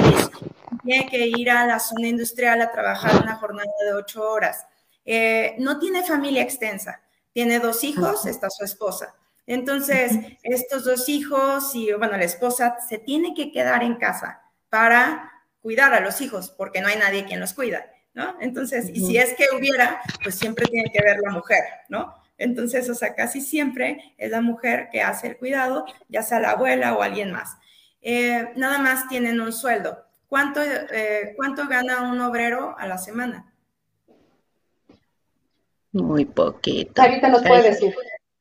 [0.85, 4.66] tiene que ir a la zona industrial a trabajar una jornada de ocho horas.
[5.05, 7.00] Eh, no tiene familia extensa,
[7.33, 9.14] tiene dos hijos, está su esposa.
[9.46, 15.33] Entonces, estos dos hijos y, bueno, la esposa se tiene que quedar en casa para
[15.61, 17.85] cuidar a los hijos, porque no hay nadie quien los cuida.
[18.14, 18.37] ¿No?
[18.40, 22.14] Entonces, y si es que hubiera, pues siempre tiene que ver la mujer, ¿no?
[22.38, 26.53] Entonces, o sea, casi siempre es la mujer que hace el cuidado, ya sea la
[26.53, 27.59] abuela o alguien más.
[28.01, 29.99] Eh, nada más tienen un sueldo.
[30.27, 33.53] ¿Cuánto, eh, ¿Cuánto gana un obrero a la semana?
[35.92, 37.03] Muy poquito.
[37.03, 37.94] Ahorita nos puede decir.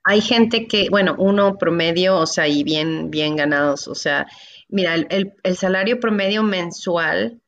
[0.06, 4.28] Hay gente que, bueno, uno promedio, o sea, y bien, bien ganados, o sea,
[4.70, 7.42] mira, el, el salario promedio mensual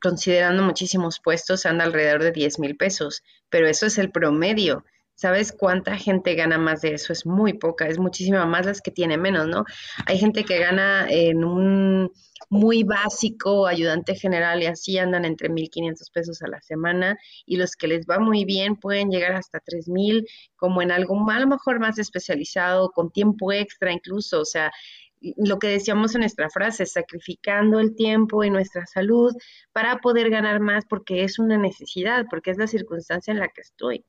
[0.00, 4.84] considerando muchísimos puestos, anda alrededor de 10 mil pesos, pero eso es el promedio.
[5.14, 7.12] ¿Sabes cuánta gente gana más de eso?
[7.12, 9.64] Es muy poca, es muchísima más las que tiene menos, ¿no?
[10.06, 12.12] Hay gente que gana en un
[12.50, 17.74] muy básico, ayudante general y así andan entre 1.500 pesos a la semana y los
[17.74, 20.24] que les va muy bien pueden llegar hasta 3.000,
[20.56, 24.70] como en algo a lo mejor más especializado, con tiempo extra incluso, o sea,
[25.20, 29.34] lo que decíamos en nuestra frase, sacrificando el tiempo y nuestra salud
[29.72, 33.60] para poder ganar más porque es una necesidad, porque es la circunstancia en la que
[33.60, 34.04] estoy.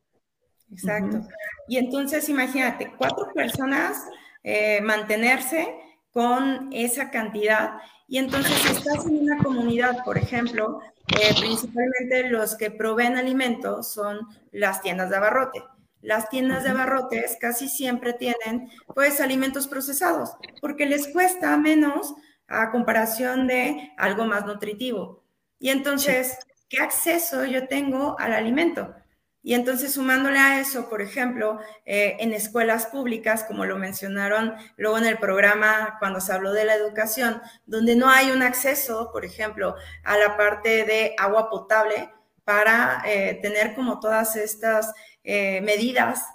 [0.71, 1.21] Exacto.
[1.67, 4.05] Y entonces imagínate, cuatro personas
[4.43, 5.75] eh, mantenerse
[6.11, 7.73] con esa cantidad.
[8.07, 13.91] Y entonces si estás en una comunidad, por ejemplo, eh, principalmente los que proveen alimentos
[13.91, 15.63] son las tiendas de abarrote.
[16.01, 20.31] Las tiendas de abarrotes casi siempre tienen pues alimentos procesados
[20.61, 22.15] porque les cuesta menos
[22.47, 25.23] a comparación de algo más nutritivo.
[25.59, 26.37] Y entonces,
[26.69, 28.95] ¿qué acceso yo tengo al alimento?
[29.41, 34.97] Y entonces sumándole a eso, por ejemplo, eh, en escuelas públicas, como lo mencionaron luego
[34.97, 39.23] en el programa cuando se habló de la educación, donde no hay un acceso, por
[39.23, 42.09] ejemplo, a la parte de agua potable
[42.43, 44.93] para eh, tener como todas estas
[45.29, 46.25] eh, medidas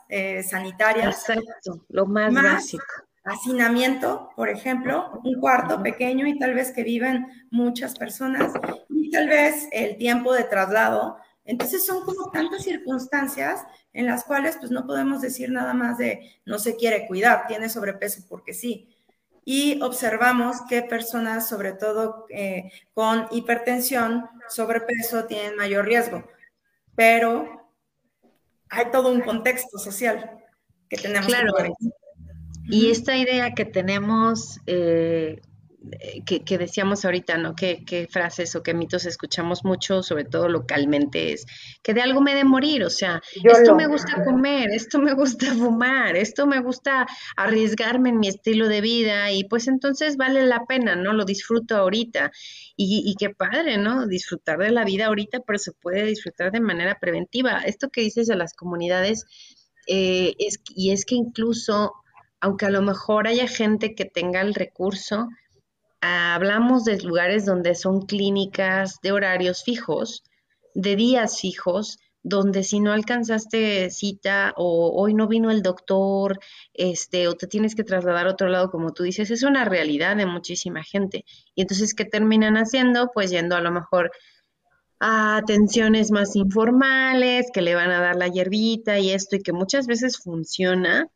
[0.49, 1.29] sanitarias.
[1.29, 2.85] Exacto, lo más, más básico.
[3.25, 8.53] Hacinamiento, por ejemplo, un cuarto pequeño y tal vez que viven muchas personas,
[8.91, 14.57] y tal vez el tiempo de traslado entonces son como tantas circunstancias en las cuales
[14.57, 18.89] pues no podemos decir nada más de no se quiere cuidar, tiene sobrepeso porque sí.
[19.45, 26.25] Y observamos que personas, sobre todo eh, con hipertensión, sobrepeso, tienen mayor riesgo.
[26.97, 27.64] Pero
[28.71, 30.39] hay todo un contexto social
[30.89, 31.53] que tenemos claro.
[32.67, 35.41] Y esta idea que tenemos eh,
[36.01, 37.55] eh, que, decíamos ahorita, ¿no?
[37.55, 41.47] ¿Qué, frases o qué mitos escuchamos mucho, sobre todo localmente, es
[41.83, 45.47] que de algo me de morir, o sea, esto me gusta comer, esto me gusta
[45.55, 50.65] fumar, esto me gusta arriesgarme en mi estilo de vida y pues entonces vale la
[50.67, 51.13] pena, ¿no?
[51.13, 52.31] Lo disfruto ahorita
[52.77, 54.07] y, y qué padre, ¿no?
[54.07, 57.59] Disfrutar de la vida ahorita, pero se puede disfrutar de manera preventiva.
[57.61, 59.27] Esto que dices de las comunidades,
[59.87, 61.93] eh, es, y es que incluso,
[62.41, 65.29] aunque a lo mejor haya gente que tenga el recurso,
[66.05, 70.23] hablamos de lugares donde son clínicas de horarios fijos,
[70.75, 76.41] de días fijos, donde si no alcanzaste cita o hoy no vino el doctor,
[76.73, 80.17] este, o te tienes que trasladar a otro lado, como tú dices, es una realidad
[80.17, 81.25] de muchísima gente.
[81.55, 83.11] Y entonces, ¿qué terminan haciendo?
[83.13, 84.11] Pues yendo a lo mejor
[85.01, 89.53] a atenciones más informales, que le van a dar la hierbita y esto, y que
[89.53, 91.09] muchas veces funciona,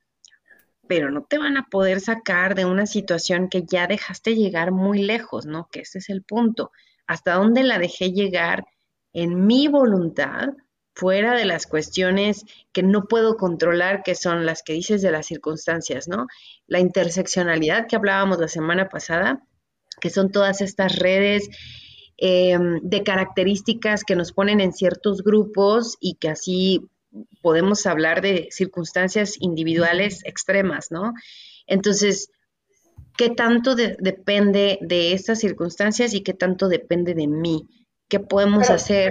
[0.89, 5.03] pero no te van a poder sacar de una situación que ya dejaste llegar muy
[5.03, 5.69] lejos, ¿no?
[5.71, 6.73] Que ese es el punto.
[7.07, 8.65] ¿Hasta dónde la dejé llegar
[9.13, 10.49] en mi voluntad,
[10.95, 15.27] fuera de las cuestiones que no puedo controlar, que son las que dices de las
[15.27, 16.27] circunstancias, ¿no?
[16.67, 19.41] La interseccionalidad que hablábamos la semana pasada,
[20.01, 21.49] que son todas estas redes
[22.17, 26.83] em, de características que nos ponen en ciertos grupos y que así
[27.43, 31.15] podemos hablar de circunstancias individuales extremas, ¿no?
[31.67, 32.31] Entonces,
[33.17, 37.67] ¿qué tanto depende de estas circunstancias y qué tanto depende de mí?
[38.09, 39.11] ¿Qué podemos hacer?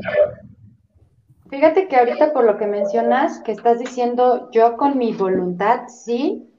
[1.50, 6.50] Fíjate que ahorita por lo que mencionas, que estás diciendo yo con mi voluntad, sí,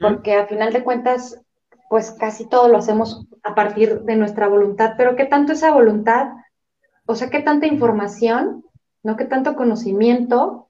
[0.00, 1.40] porque a final de cuentas,
[1.90, 6.28] pues casi todo lo hacemos a partir de nuestra voluntad, pero ¿qué tanto esa voluntad,
[7.06, 8.64] o sea, qué tanta información
[9.08, 9.16] ¿no?
[9.16, 10.68] ¿Qué tanto conocimiento?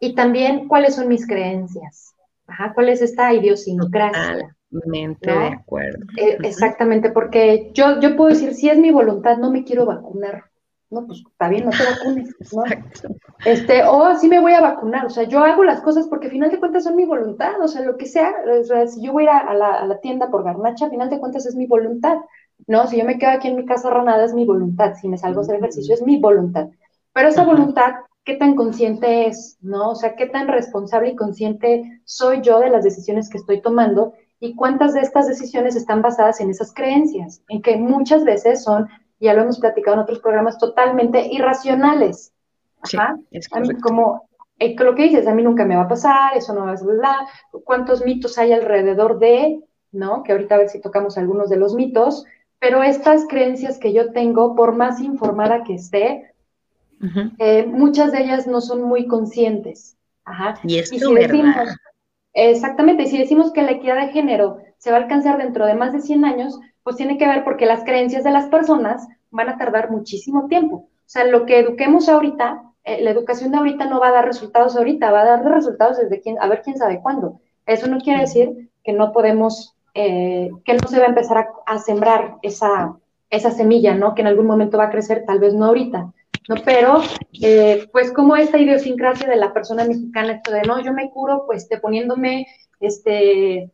[0.00, 2.16] Y también, ¿cuáles son mis creencias?
[2.48, 4.56] Ajá, ¿cuál es esta idiosincrasia?
[4.72, 6.04] Totalmente de acuerdo.
[6.16, 10.46] Eh, exactamente, porque yo, yo puedo decir, si es mi voluntad, no me quiero vacunar.
[10.90, 12.64] No, pues está bien, no te vacunes, ¿no?
[13.44, 16.32] Este, o sí me voy a vacunar, o sea, yo hago las cosas porque al
[16.32, 19.12] final de cuentas son mi voluntad, o sea, lo que sea, o sea, si yo
[19.12, 22.18] voy a, la, a la tienda por garnacha, al final de cuentas es mi voluntad,
[22.66, 22.86] ¿no?
[22.88, 25.40] Si yo me quedo aquí en mi casa ronada es mi voluntad, si me salgo
[25.40, 26.68] a hacer ejercicio es mi voluntad.
[27.16, 27.94] Pero esa voluntad,
[28.26, 29.56] ¿qué tan consciente es?
[29.62, 29.92] ¿No?
[29.92, 34.12] O sea, ¿qué tan responsable y consciente soy yo de las decisiones que estoy tomando?
[34.38, 37.40] ¿Y cuántas de estas decisiones están basadas en esas creencias?
[37.48, 42.34] En que muchas veces son, ya lo hemos platicado en otros programas, totalmente irracionales.
[42.82, 43.16] Ajá.
[43.80, 46.84] como eh, lo que dices, a mí nunca me va a pasar, eso no es
[46.84, 47.20] verdad.
[47.64, 50.22] ¿Cuántos mitos hay alrededor de, ¿no?
[50.22, 52.26] Que ahorita a ver si tocamos algunos de los mitos,
[52.58, 56.35] pero estas creencias que yo tengo, por más informada que esté,
[57.38, 59.96] eh, muchas de ellas no son muy conscientes.
[60.64, 61.56] Y es si decimos,
[62.38, 65.94] Exactamente, si decimos que la equidad de género se va a alcanzar dentro de más
[65.94, 69.56] de 100 años, pues tiene que ver porque las creencias de las personas van a
[69.56, 70.76] tardar muchísimo tiempo.
[70.76, 74.26] O sea, lo que eduquemos ahorita, eh, la educación de ahorita no va a dar
[74.26, 77.40] resultados ahorita, va a dar resultados desde quién, a ver quién sabe cuándo.
[77.64, 81.48] Eso no quiere decir que no podemos, eh, que no se va a empezar a,
[81.64, 82.98] a, sembrar esa,
[83.30, 84.14] esa semilla, ¿no?
[84.14, 86.12] Que en algún momento va a crecer, tal vez no ahorita,
[86.48, 86.56] ¿no?
[86.64, 87.02] Pero,
[87.42, 91.44] eh, pues, como esta idiosincrasia de la persona mexicana, esto de, no, yo me curo,
[91.46, 92.46] pues, te poniéndome,
[92.80, 93.70] este,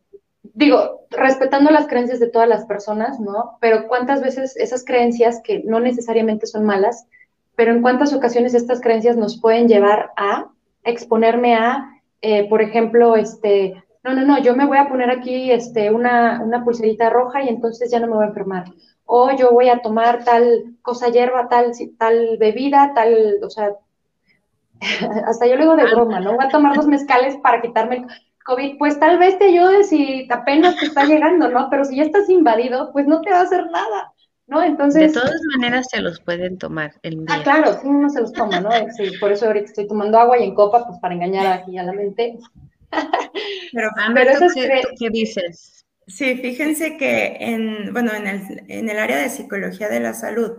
[0.53, 3.57] digo, respetando las creencias de todas las personas, ¿no?
[3.61, 7.07] Pero cuántas veces esas creencias, que no necesariamente son malas,
[7.55, 10.47] pero en cuántas ocasiones estas creencias nos pueden llevar a
[10.83, 15.51] exponerme a, eh, por ejemplo, este, no, no, no, yo me voy a poner aquí
[15.51, 18.65] este, una, una pulserita roja y entonces ya no me voy a enfermar.
[19.05, 23.71] O yo voy a tomar tal cosa hierba, tal, tal bebida, tal, o sea,
[25.27, 26.35] hasta yo le digo de broma, ¿no?
[26.35, 28.07] Voy a tomar dos mezcales para quitarme el
[28.45, 28.77] COVID.
[28.77, 31.69] Pues tal vez te ayude si apenas te está llegando, ¿no?
[31.69, 34.11] Pero si ya estás invadido, pues no te va a hacer nada.
[34.45, 34.61] ¿No?
[34.61, 35.13] Entonces.
[35.13, 38.59] De todas maneras se los pueden tomar el Ah, claro, sí, uno se los toma,
[38.59, 38.69] ¿no?
[38.97, 41.83] Sí, por eso ahorita estoy tomando agua y en copa, pues para engañar aquí a
[41.83, 42.37] la mente.
[43.73, 45.82] Pero, Pero eso ¿qué, ¿qué dices?
[46.07, 50.57] Sí, fíjense que en, bueno, en el, en el área de psicología de la salud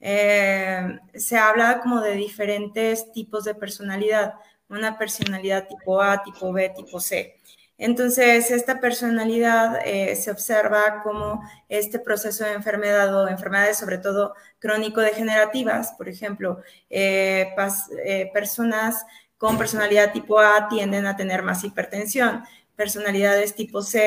[0.00, 4.34] eh, se habla como de diferentes tipos de personalidad,
[4.68, 7.36] una personalidad tipo A, tipo B, tipo C.
[7.78, 14.34] Entonces, esta personalidad eh, se observa como este proceso de enfermedad o enfermedades, sobre todo
[14.58, 19.04] crónico-degenerativas, por ejemplo, eh, personas
[19.38, 22.44] con personalidad tipo A tienden a tener más hipertensión,
[22.80, 23.98] personalidades tipo C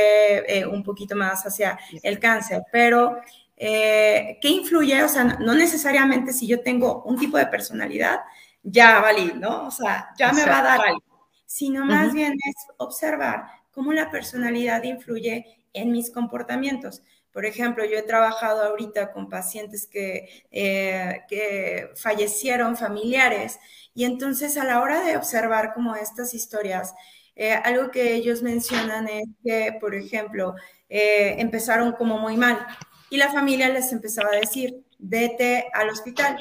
[0.47, 3.21] eh, un poquito más hacia el cáncer, pero
[3.55, 5.03] eh, ¿qué influye?
[5.03, 8.21] O sea, no necesariamente si yo tengo un tipo de personalidad,
[8.63, 9.67] ya valí, ¿no?
[9.67, 11.03] O sea, ya me va a dar algo,
[11.45, 17.03] sino más bien es observar cómo la personalidad influye en mis comportamientos.
[17.31, 23.59] Por ejemplo, yo he trabajado ahorita con pacientes que, eh, que fallecieron familiares
[23.93, 26.95] y entonces a la hora de observar como estas historias,
[27.36, 30.56] eh, algo que ellos mencionan es que, por ejemplo,
[30.89, 32.65] eh, empezaron como muy mal
[33.10, 36.38] y la familia les empezaba a decir, vete al hospital.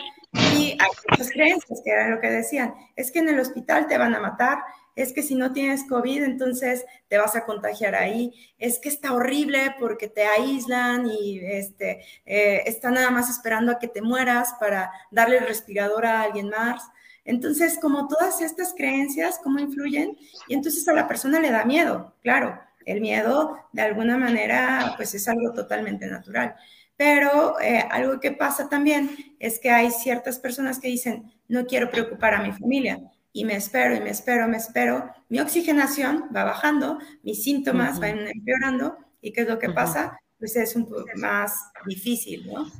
[0.54, 3.98] Y hay muchas creencias que era lo que decían, es que en el hospital te
[3.98, 4.58] van a matar,
[4.96, 9.12] es que si no tienes COVID, entonces te vas a contagiar ahí, es que está
[9.12, 14.54] horrible porque te aíslan y este, eh, están nada más esperando a que te mueras
[14.58, 16.82] para darle el respirador a alguien más.
[17.24, 20.16] Entonces, como todas estas creencias, ¿cómo influyen?
[20.48, 22.60] Y entonces a la persona le da miedo, claro.
[22.84, 26.56] El miedo, de alguna manera, pues es algo totalmente natural.
[26.96, 31.90] Pero eh, algo que pasa también es que hay ciertas personas que dicen, no quiero
[31.90, 33.00] preocupar a mi familia
[33.32, 35.10] y me espero y me espero, me espero.
[35.28, 40.18] Mi oxigenación va bajando, mis síntomas van empeorando y ¿qué es lo que pasa?
[40.38, 41.54] Pues es un poco más
[41.86, 42.70] difícil, ¿no?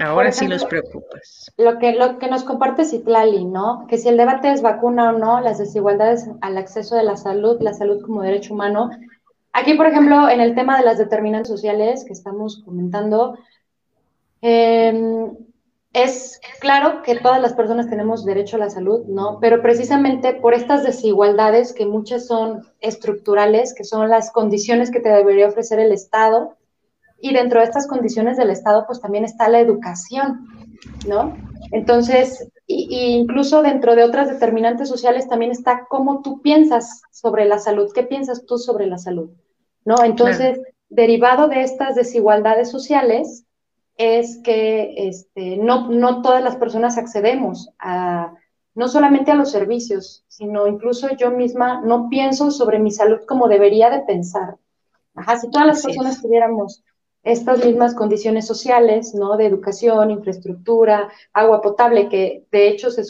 [0.00, 1.52] Ahora sí los preocupas.
[1.58, 3.86] Lo que, lo que nos comparte Citlali, ¿no?
[3.86, 7.60] Que si el debate es vacuna o no, las desigualdades al acceso de la salud,
[7.60, 8.90] la salud como derecho humano.
[9.52, 13.36] Aquí, por ejemplo, en el tema de las determinantes sociales que estamos comentando,
[14.40, 15.36] em,
[15.92, 19.38] es claro que todas las personas tenemos derecho a la salud, ¿no?
[19.38, 25.10] Pero precisamente por estas desigualdades que muchas son estructurales, que son las condiciones que te
[25.10, 26.56] debería ofrecer el Estado,
[27.20, 30.46] y dentro de estas condiciones del Estado, pues también está la educación,
[31.06, 31.36] ¿no?
[31.72, 37.58] Entonces, y, incluso dentro de otras determinantes sociales también está cómo tú piensas sobre la
[37.58, 39.30] salud, qué piensas tú sobre la salud,
[39.84, 40.02] ¿no?
[40.04, 43.44] Entonces, derivado de estas desigualdades sociales,
[43.96, 48.32] es que este, no, no todas las personas accedemos a,
[48.74, 53.46] no solamente a los servicios, sino incluso yo misma no pienso sobre mi salud como
[53.46, 54.56] debería de pensar.
[55.14, 56.82] Ajá, si todas las personas tuviéramos
[57.22, 59.36] estas mismas condiciones sociales, ¿no?
[59.36, 63.02] De educación, infraestructura, agua potable, que de hecho, se,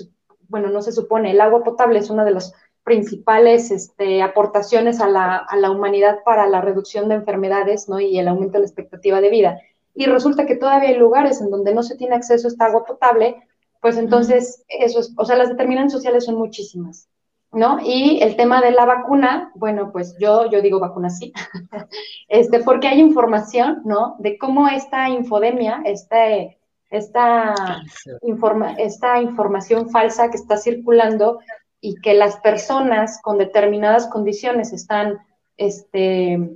[0.49, 5.09] bueno, no se supone, el agua potable es una de las principales este, aportaciones a
[5.09, 8.01] la, a la, humanidad para la reducción de enfermedades, ¿no?
[8.01, 9.61] Y el aumento de la expectativa de vida.
[9.95, 12.85] Y resulta que todavía hay lugares en donde no se tiene acceso a esta agua
[12.85, 13.37] potable,
[13.81, 17.10] pues entonces, eso es, o sea, las determinantes sociales son muchísimas.
[17.53, 17.79] ¿No?
[17.83, 21.33] Y el tema de la vacuna, bueno, pues yo, yo digo vacuna sí,
[22.29, 24.17] este, porque hay información, ¿no?
[24.19, 26.59] De cómo esta infodemia, este,
[26.91, 27.83] esta,
[28.23, 31.41] informa, esta información falsa que está circulando
[31.81, 35.19] y que las personas con determinadas condiciones están,
[35.57, 36.51] este,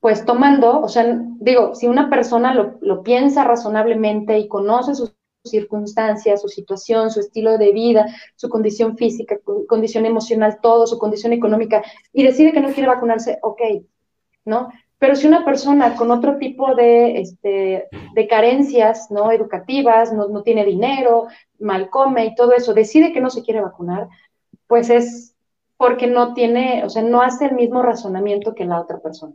[0.00, 5.17] pues tomando, o sea, digo, si una persona lo, lo piensa razonablemente y conoce sus
[5.50, 9.38] circunstancias, su situación, su estilo de vida, su condición física,
[9.68, 11.82] condición emocional, todo, su condición económica,
[12.12, 13.60] y decide que no quiere vacunarse, ok,
[14.44, 14.70] ¿no?
[14.98, 19.30] Pero si una persona con otro tipo de, este, de carencias ¿no?
[19.30, 21.28] educativas, no, no tiene dinero,
[21.60, 24.08] mal come y todo eso, decide que no se quiere vacunar,
[24.66, 25.36] pues es
[25.76, 29.34] porque no tiene, o sea, no hace el mismo razonamiento que la otra persona.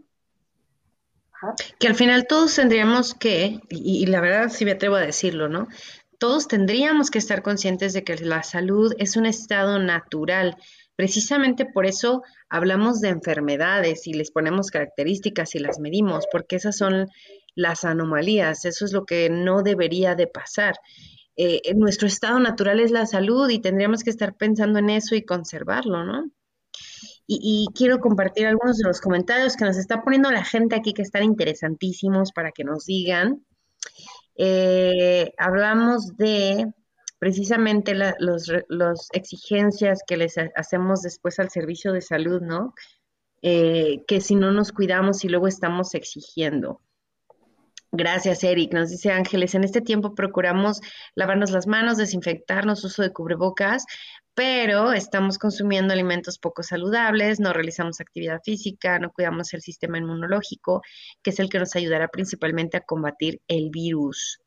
[1.80, 5.68] Que al final todos tendríamos que, y, la verdad sí me atrevo a decirlo, ¿no?
[6.24, 10.56] Todos tendríamos que estar conscientes de que la salud es un estado natural,
[10.96, 16.78] Precisamente por eso hablamos de enfermedades y les ponemos características y las medimos, porque esas
[16.78, 17.08] son
[17.56, 20.76] las anomalías, eso es lo que no debería de pasar.
[21.36, 25.26] Eh, nuestro estado natural es la salud y tendríamos que estar pensando en eso y
[25.26, 26.30] conservarlo, ¿no?
[27.28, 31.02] Y, quiero compartir algunos de los comentarios que nos está poniendo la gente aquí que
[31.02, 33.44] están interesantísimos para que nos digan.
[34.36, 36.72] Eh, hablamos de
[37.20, 42.74] precisamente las los, exigencias que les hacemos después al servicio de salud, ¿no?
[43.42, 46.82] Eh, que si no nos cuidamos y luego estamos exigiendo.
[47.96, 48.74] Gracias, Eric.
[48.74, 50.82] Nos dice Ángeles, en este tiempo procuramos
[51.14, 53.86] lavarnos las manos, desinfectarnos, uso de cubrebocas,
[54.36, 60.82] pero estamos consumiendo alimentos poco saludables, no realizamos actividad física, no cuidamos el sistema inmunológico,
[61.22, 64.40] que es el que nos ayudará principalmente a combatir el virus.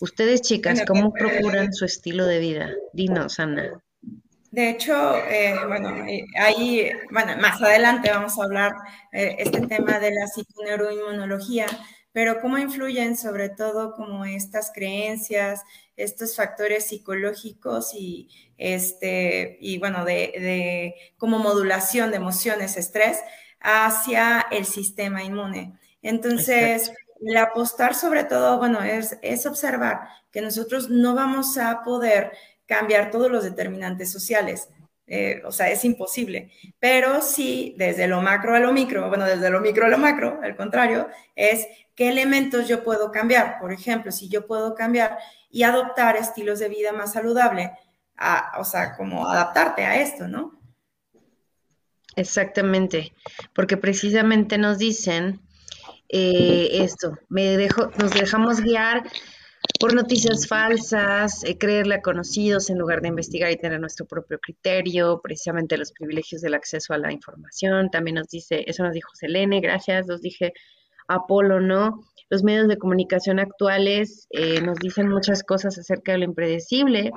[0.00, 2.70] Ustedes, chicas, ¿cómo procuran su estilo de vida?
[2.94, 3.82] Dinos, Ana.
[4.50, 8.72] De hecho, eh, bueno, eh, ahí, bueno, más adelante vamos a hablar
[9.12, 11.66] eh, este tema de la psiconeuroinmunología,
[12.12, 15.62] pero cómo influyen sobre todo como estas creencias,
[15.96, 23.18] estos factores psicológicos y, este, y bueno, de, como modulación de emociones, estrés,
[23.60, 25.74] hacia el sistema inmune.
[26.02, 30.00] Entonces, el apostar sobre todo, bueno, es, es observar
[30.32, 32.32] que nosotros no vamos a poder
[32.66, 34.68] cambiar todos los determinantes sociales.
[35.06, 36.52] Eh, o sea, es imposible.
[36.78, 40.38] Pero sí, desde lo macro a lo micro, bueno, desde lo micro a lo macro,
[40.40, 41.66] al contrario, es
[42.00, 43.58] qué elementos yo puedo cambiar.
[43.60, 45.18] Por ejemplo, si yo puedo cambiar
[45.50, 47.72] y adoptar estilos de vida más saludable,
[48.58, 50.58] o sea, como adaptarte a esto, ¿no?
[52.16, 53.12] Exactamente,
[53.54, 55.42] porque precisamente nos dicen
[56.08, 59.02] eh, esto, me dejo, nos dejamos guiar
[59.78, 64.38] por noticias falsas, eh, creerle a conocidos en lugar de investigar y tener nuestro propio
[64.38, 67.90] criterio, precisamente los privilegios del acceso a la información.
[67.90, 70.54] También nos dice, eso nos dijo Selene, gracias, nos dije
[71.14, 72.02] Apolo, ¿no?
[72.28, 77.10] Los medios de comunicación actuales eh, nos dicen muchas cosas acerca de lo impredecible.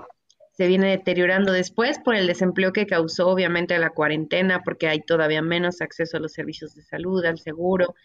[0.52, 5.42] Se viene deteriorando después por el desempleo que causó obviamente la cuarentena, porque hay todavía
[5.42, 7.96] menos acceso a los servicios de salud, al seguro,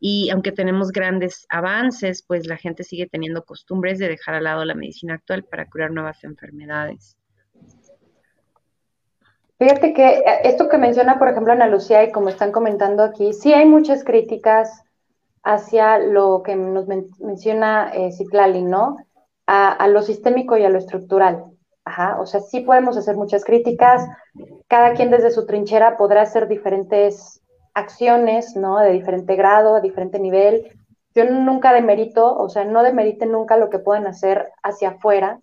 [0.00, 4.64] y aunque tenemos grandes avances, pues la gente sigue teniendo costumbres de dejar al lado
[4.64, 7.18] la medicina actual para curar nuevas enfermedades.
[9.58, 13.34] Fíjate que eh, esto que menciona, por ejemplo, Ana Lucía, y como están comentando aquí,
[13.34, 14.84] sí hay muchas críticas
[15.42, 18.96] hacia lo que nos menciona eh, Citlali, ¿no?
[19.46, 21.44] A, lo sistémico y a lo estructural.
[21.84, 24.06] Ajá, o sea, sí podemos hacer muchas críticas,
[24.68, 27.40] cada quien desde su trinchera podrá hacer diferentes
[27.74, 28.78] acciones, ¿no?
[28.78, 30.70] De diferente grado, a diferente nivel.
[31.16, 35.40] Yo nunca demerito, o sea, no demerite nunca lo que pueden hacer hacia afuera,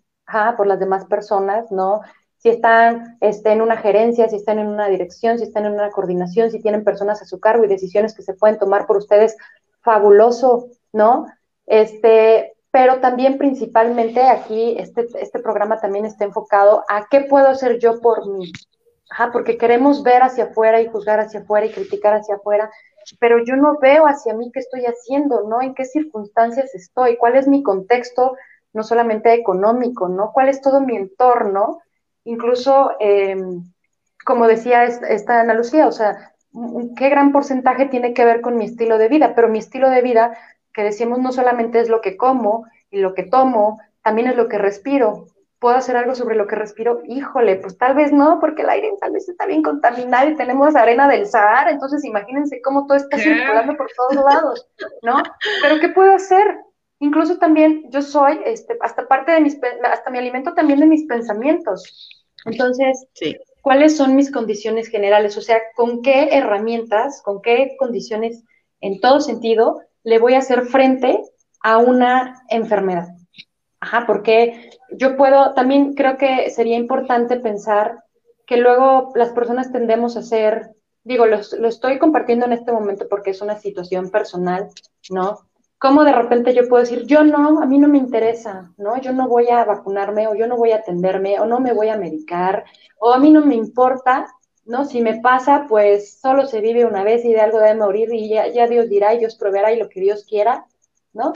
[0.58, 2.02] por las demás personas, ¿no?
[2.38, 5.90] Si están este, en una gerencia, si están en una dirección, si están en una
[5.90, 9.36] coordinación, si tienen personas a su cargo y decisiones que se pueden tomar por ustedes,
[9.88, 11.28] fabuloso, ¿no?
[11.66, 17.80] Este, pero también principalmente aquí este, este programa también está enfocado a qué puedo hacer
[17.80, 18.52] yo por mí,
[19.10, 22.70] Ajá, porque queremos ver hacia afuera y juzgar hacia afuera y criticar hacia afuera,
[23.22, 25.62] pero yo no veo hacia mí qué estoy haciendo, ¿no?
[25.62, 28.36] En qué circunstancias estoy, cuál es mi contexto,
[28.74, 30.34] no solamente económico, ¿no?
[30.34, 31.80] ¿Cuál es todo mi entorno?
[32.26, 33.64] Incluso, em,
[34.26, 36.34] como decía esta, Ana Lucía, o sea,
[36.96, 40.02] qué gran porcentaje tiene que ver con mi estilo de vida, pero mi estilo de
[40.02, 40.38] vida,
[40.74, 44.48] que decimos, no solamente es lo que como y lo que tomo, también es lo
[44.48, 45.28] que respiro,
[45.60, 47.02] ¿Puedo hacer algo sobre lo que respiro?
[47.08, 50.76] Híjole, pues tal vez no, porque el aire tal vez está bien contaminado y tenemos
[50.76, 54.68] arena del Sahara, entonces imagínense cómo todo está circulando por todos lados,
[55.02, 55.16] ¿no?
[55.64, 56.58] Pero ¿qué puedo hacer?
[57.00, 61.06] Incluso también yo soy, este, hasta parte de mis, hasta me alimento también de mis
[61.08, 62.08] pensamientos.
[62.46, 63.08] Entonces,
[63.68, 65.36] ¿cuáles son mis condiciones generales?
[65.36, 68.46] O sea, ¿con qué herramientas, con qué condiciones
[68.80, 71.22] en todo sentido le voy a hacer frente
[71.62, 73.10] a una enfermedad?
[73.82, 78.06] Ajá, porque yo puedo, también creo que sería importante pensar
[78.46, 80.70] que luego las personas tendemos a ser,
[81.04, 84.70] digo, lo, lo estoy compartiendo en este momento porque es una situación personal,
[85.10, 85.40] ¿no?
[85.80, 89.00] Cómo de repente yo puedo decir, yo no, a mí no me interesa, ¿no?
[89.00, 91.90] Yo no voy a vacunarme o yo no voy a atenderme o no me voy
[91.90, 92.66] a medicar
[93.00, 94.26] o a mí no me importa,
[94.66, 94.86] ¿no?
[94.86, 98.30] Si me pasa, pues solo se vive una vez y de algo debe morir y
[98.30, 100.66] ya, ya Dios dirá y Dios proveerá y lo que Dios quiera,
[101.14, 101.34] ¿no?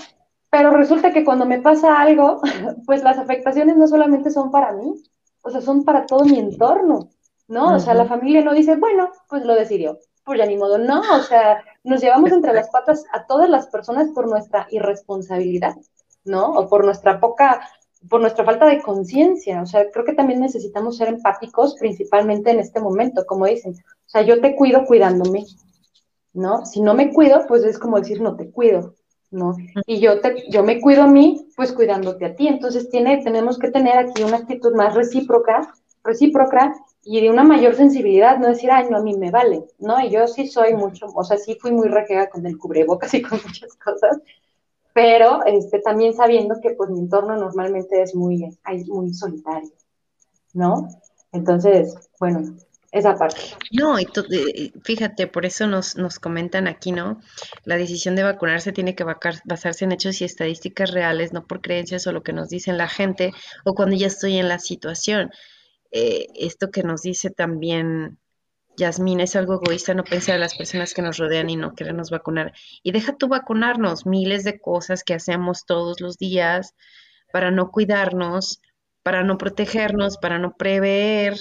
[0.50, 2.42] Pero resulta que cuando me pasa algo,
[2.86, 4.96] pues las afectaciones no solamente son para mí,
[5.42, 7.10] o sea, son para todo mi entorno,
[7.48, 7.76] ¿no?
[7.76, 11.02] O sea, la familia no dice, bueno, pues lo decidió, pues ya ni modo, no,
[11.18, 15.76] o sea, nos llevamos entre las patas a todas las personas por nuestra irresponsabilidad,
[16.24, 16.52] ¿no?
[16.52, 17.62] O por nuestra poca
[18.10, 19.62] por nuestra falta de conciencia.
[19.62, 23.74] O sea, creo que también necesitamos ser empáticos, principalmente en este momento, como dicen.
[23.74, 25.46] O sea, yo te cuido cuidándome,
[26.34, 26.66] ¿no?
[26.66, 28.96] Si no me cuido, pues es como decir, no te cuido,
[29.30, 29.56] ¿no?
[29.86, 32.48] Y yo, te, yo me cuido a mí, pues cuidándote a ti.
[32.48, 36.74] Entonces tiene, tenemos que tener aquí una actitud más recíproca, recíproca
[37.04, 40.00] y de una mayor sensibilidad, no decir, ay, no, a mí me vale, ¿no?
[40.02, 43.22] Y yo sí soy mucho, o sea, sí fui muy requega con el cubrebocas y
[43.22, 44.20] con muchas cosas,
[44.94, 49.72] pero este, también sabiendo que pues mi entorno normalmente es muy, muy solitario,
[50.54, 50.88] ¿no?
[51.32, 52.56] Entonces, bueno,
[52.92, 53.42] esa parte.
[53.72, 57.22] No, y eh, fíjate, por eso nos, nos comentan aquí, ¿no?
[57.64, 62.06] La decisión de vacunarse tiene que basarse en hechos y estadísticas reales, no por creencias
[62.06, 63.32] o lo que nos dicen la gente
[63.64, 65.32] o cuando ya estoy en la situación.
[65.92, 68.20] Eh, esto que nos dice también
[68.78, 72.10] Yasmín, es algo egoísta no pensar en las personas que nos rodean y no querernos
[72.10, 72.54] vacunar.
[72.84, 76.74] Y deja tú vacunarnos, miles de cosas que hacemos todos los días
[77.32, 78.62] para no cuidarnos,
[79.04, 81.38] para no protegernos, para no prever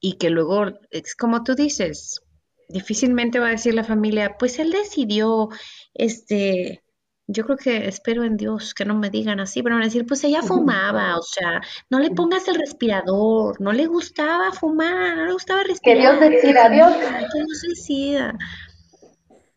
[0.00, 2.20] y que luego, es como tú dices,
[2.68, 5.48] difícilmente va a decir la familia, pues él decidió,
[5.94, 6.82] este,
[7.28, 10.06] yo creo que espero en Dios que no me digan así, pero van a decir,
[10.06, 11.60] pues ella fumaba, o sea,
[11.90, 16.18] no le pongas el respirador, no le gustaba fumar, no le gustaba respirar.
[16.18, 16.92] Que Dios decida, Dios.
[16.94, 18.34] Que Dios decida.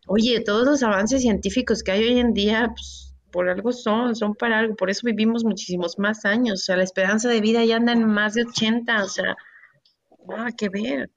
[0.08, 4.34] Oye, todos los avances científicos que hay hoy en día, pues, por algo son, son
[4.34, 7.76] para algo, por eso vivimos muchísimos más años, o sea, la esperanza de vida ya
[7.76, 9.36] anda en más de 80, o sea,
[10.28, 11.12] nada que ver.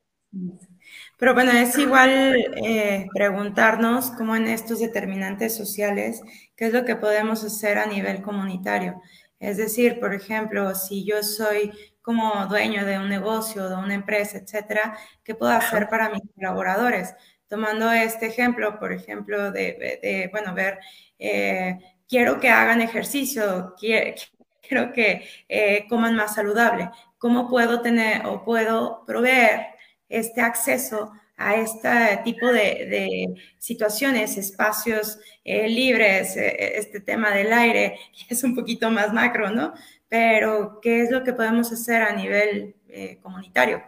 [1.17, 2.35] Pero bueno, es igual
[2.65, 6.21] eh, preguntarnos cómo en estos determinantes sociales,
[6.57, 9.01] qué es lo que podemos hacer a nivel comunitario.
[9.39, 14.39] Es decir, por ejemplo, si yo soy como dueño de un negocio, de una empresa,
[14.39, 17.15] etcétera, ¿qué puedo hacer para mis colaboradores?
[17.49, 20.79] Tomando este ejemplo, por ejemplo, de, bueno, ver,
[21.19, 21.79] eh,
[22.09, 26.91] quiero que hagan ejercicio, quiero, que eh, coman más saludable.
[27.19, 29.72] ¿Cómo puedo tener o puedo proveer
[30.13, 37.99] este acceso a este tipo de, situaciones, espacios eh, libres, eh, este tema del aire,
[38.29, 39.75] es un poquito más macro, ¿no?
[40.09, 43.83] Pero, ¿qué es lo que podemos hacer a nivel eh, comunitario?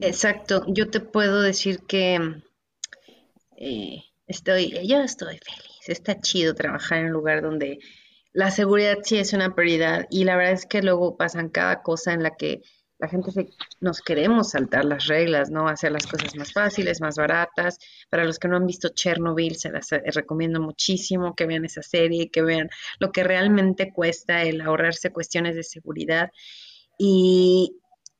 [0.00, 2.42] Exacto, yo te puedo decir que
[4.26, 7.78] estoy, yo estoy feliz, está chido trabajar en un lugar donde
[8.32, 12.12] la seguridad sí es una prioridad y la verdad es que luego pasan cada cosa
[12.12, 12.62] en la que
[12.98, 13.30] la gente
[13.80, 15.68] nos queremos saltar las reglas, ¿no?
[15.68, 17.78] Hacer las cosas más fáciles, más baratas.
[18.08, 21.82] Para los que no han visto Chernobyl, se las eh, recomiendo muchísimo que vean esa
[21.82, 22.70] serie, que vean
[23.00, 26.30] lo que realmente cuesta el ahorrarse cuestiones de seguridad.
[26.98, 27.76] Y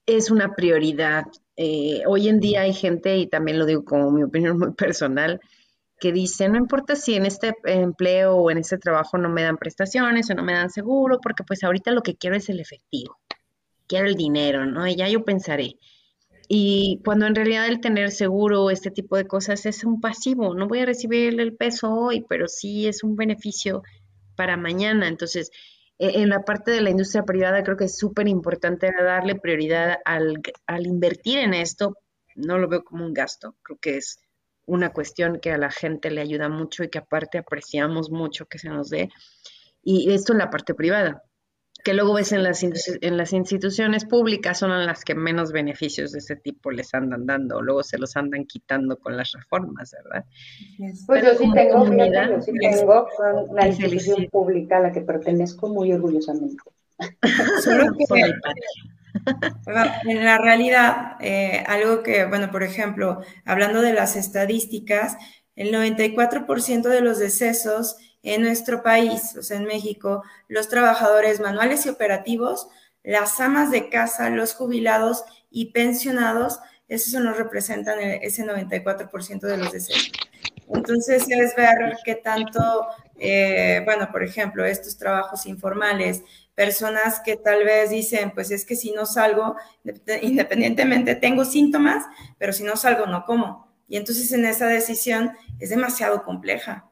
[0.06, 1.24] es una prioridad.
[1.56, 5.40] Eh, hoy en día hay gente, y también lo digo como mi opinión muy personal,
[6.00, 9.56] que dice, no importa si en este empleo o en este trabajo no me dan
[9.56, 13.16] prestaciones o no me dan seguro, porque pues ahorita lo que quiero es el efectivo
[13.86, 14.86] quiero el dinero, ¿no?
[14.86, 15.78] Y ya yo pensaré.
[16.48, 20.68] Y cuando en realidad el tener seguro, este tipo de cosas es un pasivo, no
[20.68, 23.82] voy a recibir el peso hoy, pero sí es un beneficio
[24.36, 25.08] para mañana.
[25.08, 25.50] Entonces,
[25.98, 29.98] e, en la parte de la industria privada creo que es súper importante darle prioridad
[30.04, 31.96] al, al invertir en esto.
[32.36, 34.18] No lo veo como un gasto, creo que es
[34.66, 38.58] una cuestión que a la gente le ayuda mucho y que aparte apreciamos mucho que
[38.58, 39.10] se nos dé.
[39.82, 41.22] Y esto en la parte privada
[41.84, 46.20] que luego ves en las, en las instituciones públicas son las que menos beneficios de
[46.20, 50.24] ese tipo les andan dando, luego se los andan quitando con las reformas, ¿verdad?
[51.06, 53.06] Pues yo sí tengo, yo sí tengo
[53.52, 56.56] la institución pública a la que pertenezco muy orgullosamente.
[57.62, 58.04] Solo que
[60.08, 65.18] en la realidad, eh, algo que, bueno, por ejemplo, hablando de las estadísticas,
[65.54, 71.86] el 94% de los decesos en nuestro país, o sea, en México, los trabajadores manuales
[71.86, 72.68] y operativos,
[73.02, 76.58] las amas de casa, los jubilados y pensionados,
[76.88, 80.10] esos nos representan ese 94% de los decesos.
[80.68, 82.86] Entonces es ver qué tanto,
[83.18, 86.22] eh, bueno, por ejemplo, estos trabajos informales,
[86.54, 89.56] personas que tal vez dicen, pues es que si no salgo,
[90.22, 92.04] independientemente tengo síntomas,
[92.38, 93.68] pero si no salgo no como.
[93.86, 96.88] Y entonces en esa decisión es demasiado compleja.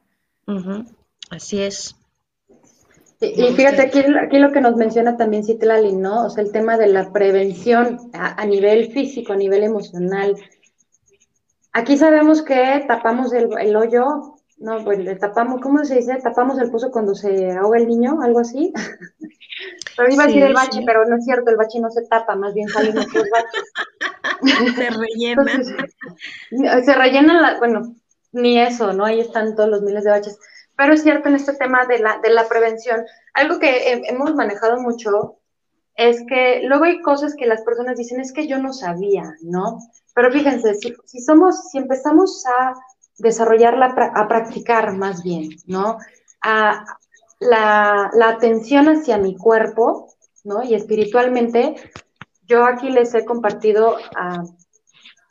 [1.29, 1.95] Así es.
[3.31, 6.25] Y, fíjate, aquí, aquí lo que nos menciona también Citlali, ¿no?
[6.25, 10.35] O sea, el tema de la prevención a, nivel físico, a nivel emocional.
[11.71, 16.19] Aquí sabemos que tapamos el, hoyo, no, pues le tapamos, ¿cómo se dice?
[16.21, 18.73] Tapamos el pozo cuando se ahoga el niño, algo así.
[19.97, 22.35] pero iba a decir el bache, pero no es cierto, el bache no se tapa,
[22.35, 24.75] más bien salen otros baches.
[24.75, 26.83] se rellena.
[26.83, 27.95] se rellenan, la, bueno,
[28.33, 29.05] ni eso, ¿no?
[29.05, 30.37] Ahí están todos los miles de baches
[30.83, 34.81] Pero es cierto en este tema de la, de la prevención, algo que hemos manejado
[34.81, 35.39] mucho
[35.95, 39.79] es que luego hay cosas que las personas dicen, es que yo no sabía, ¿no?
[40.13, 42.73] Pero fíjense, si, somos, si empezamos a
[43.17, 45.99] desarrollarla, a practicar más bien, ¿no?
[46.41, 46.83] A,
[47.39, 50.13] la, la atención hacia mi cuerpo,
[50.43, 50.63] ¿no?
[50.63, 51.75] Y espiritualmente,
[52.45, 54.43] yo aquí les he compartido a,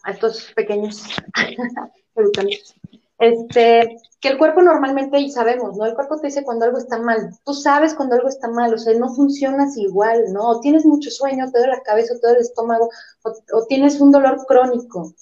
[0.05, 1.05] a estos pequeños
[2.17, 2.75] educantes
[3.23, 5.87] este, que el cuerpo normalmente, y sabemos, ¿no?
[5.87, 7.31] El cuerpo te dice cuando algo está mal.
[7.45, 10.49] Tú sabes cuando algo está mal, o sea, no funcionas igual, ¿no?
[10.49, 12.91] O tienes mucho sueño, te duele la cabeza, te duele el estómago,
[13.23, 15.01] o, tienes un dolor crónico.
[15.03, 15.15] O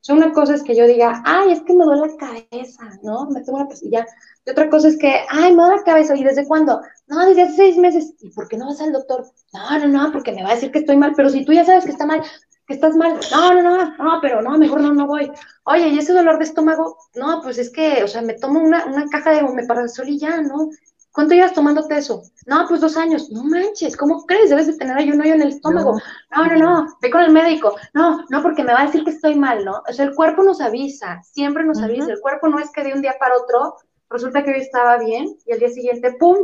[0.00, 3.26] sea, una cosa es que yo diga, ay, es que me duele la cabeza, ¿no?
[3.30, 4.06] Me tengo una pastilla.
[4.44, 6.14] Y otra cosa es que, ay, me duele la cabeza.
[6.14, 6.80] ¿Y desde cuándo?
[7.08, 8.14] No, desde hace seis meses.
[8.20, 9.26] ¿Y por qué no vas al doctor?
[9.52, 11.14] No, no, no, porque me va a decir que estoy mal.
[11.16, 12.22] Pero si tú ya sabes que está mal,
[12.66, 13.18] que estás mal.
[13.30, 15.30] No, no, no, no, pero no, mejor no, no voy.
[15.64, 16.98] Oye, ¿y ese dolor de estómago?
[17.14, 20.40] No, pues es que, o sea, me tomo una, una caja de omeprazol y ya,
[20.40, 20.70] ¿no?
[21.12, 22.22] ¿Cuánto llevas tomándote eso?
[22.44, 23.30] No, pues dos años.
[23.30, 24.50] No manches, ¿cómo crees?
[24.50, 25.98] Debes de tener ahí un hoyo en el estómago.
[26.36, 27.74] No, no, no, ve con el médico.
[27.94, 29.82] No, no, porque me va a decir que estoy mal, ¿no?
[29.88, 32.12] O sea, el cuerpo nos avisa, siempre nos avisa.
[32.12, 33.76] El cuerpo no es que de un día para otro
[34.10, 36.36] resulta que hoy estaba bien y al día siguiente, ¡pum!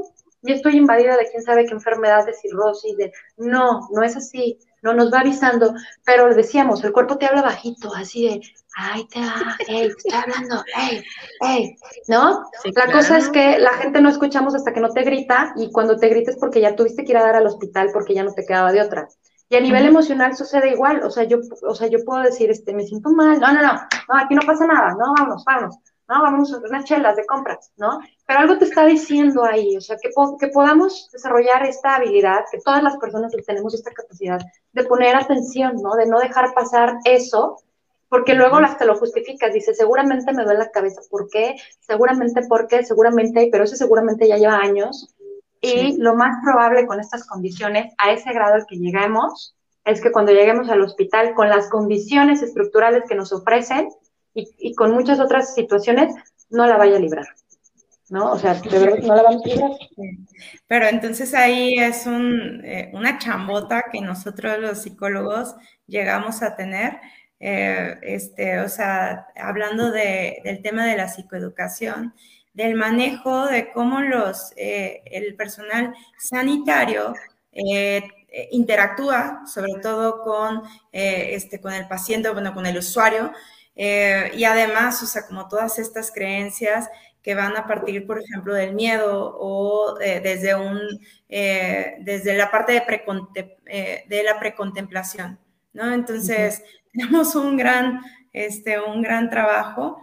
[0.42, 3.12] Y estoy invadida de quién sabe qué enfermedad, de cirrosis, de...
[3.36, 5.74] No, no es así no nos va avisando,
[6.04, 8.40] pero decíamos, el cuerpo te habla bajito, así de,
[8.76, 11.02] ay, te va, hey, te estoy hablando, hey,
[11.40, 11.76] hey,
[12.08, 12.44] ¿no?
[12.74, 15.96] la cosa es que la gente no escuchamos hasta que no te grita y cuando
[15.96, 18.44] te grites porque ya tuviste que ir a dar al hospital porque ya no te
[18.44, 19.08] quedaba de otra.
[19.48, 22.72] Y a nivel emocional sucede igual, o sea, yo, o sea, yo puedo decir, este,
[22.72, 25.76] me siento mal, no, no, no, no, aquí no pasa nada, no, vámonos, vámonos,
[26.08, 28.00] no, vamos a unas chelas de compras, ¿no?
[28.26, 30.08] Pero algo te está diciendo ahí, o sea, que,
[30.40, 34.40] que podamos desarrollar esta habilidad, que todas las personas tenemos esta capacidad
[34.72, 35.94] de poner atención, ¿no?
[35.94, 37.58] De no dejar pasar eso,
[38.08, 41.56] porque luego hasta lo justificas, dice, seguramente me duele la cabeza, ¿por qué?
[41.80, 45.14] Seguramente porque, seguramente, pero eso seguramente ya lleva años.
[45.60, 49.54] Y lo más probable con estas condiciones, a ese grado al que lleguemos,
[49.84, 53.88] es que cuando lleguemos al hospital, con las condiciones estructurales que nos ofrecen
[54.34, 56.14] y, con muchas otras situaciones,
[56.50, 57.26] no la vaya a librar.
[58.12, 58.32] ¿No?
[58.32, 59.70] O sea, de verdad no la vamos a.
[60.66, 65.54] Pero entonces ahí es un, eh, una chambota que nosotros los psicólogos
[65.86, 67.00] llegamos a tener,
[67.40, 72.14] eh, este, o sea, hablando de, del tema de la psicoeducación,
[72.52, 77.14] del manejo de cómo los, eh, el personal sanitario
[78.50, 83.32] interactúa, sobre todo con, este, con el paciente, bueno, con el usuario,
[83.74, 86.88] y además, o sea, como todas estas creencias
[87.22, 90.80] que van a partir, por ejemplo, del miedo o eh, desde, un,
[91.28, 95.38] eh, desde la parte de, eh, de la precontemplación,
[95.72, 95.92] ¿no?
[95.92, 96.62] Entonces,
[96.92, 98.00] tenemos un gran,
[98.32, 99.98] este, un gran trabajo,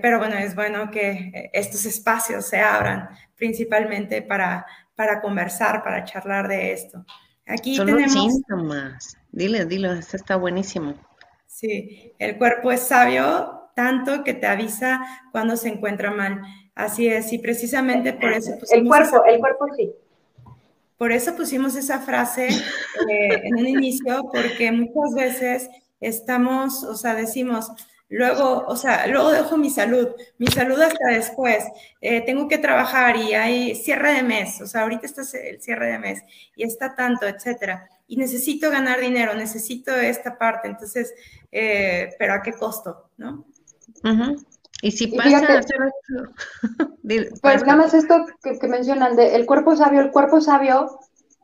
[0.00, 4.64] pero bueno, es bueno que estos espacios se abran principalmente para,
[4.94, 7.04] para conversar, para charlar de esto.
[7.46, 8.12] Aquí Son tenemos...
[8.12, 9.18] síntomas.
[9.30, 10.94] Dile, dile, esto está buenísimo.
[11.46, 15.00] Sí, el cuerpo es sabio, tanto que te avisa
[15.32, 16.42] cuando se encuentra mal.
[16.74, 18.72] Así es, y precisamente por eso pusimos...
[18.72, 19.92] El cuerpo, el cuerpo sí.
[20.96, 25.70] Por eso pusimos esa frase eh, en un inicio, porque muchas veces
[26.00, 27.72] estamos, o sea, decimos,
[28.08, 30.08] luego, o sea, luego dejo mi salud,
[30.38, 31.64] mi salud hasta después,
[32.00, 35.92] eh, tengo que trabajar y hay cierre de mes, o sea, ahorita está el cierre
[35.92, 36.22] de mes
[36.54, 41.14] y está tanto, etcétera, y necesito ganar dinero, necesito esta parte, entonces,
[41.50, 43.46] eh, pero ¿a qué costo, no?
[44.82, 45.40] Y si pasa
[47.42, 50.98] pues nada más esto que, mencionan de el cuerpo sabio, el cuerpo sabio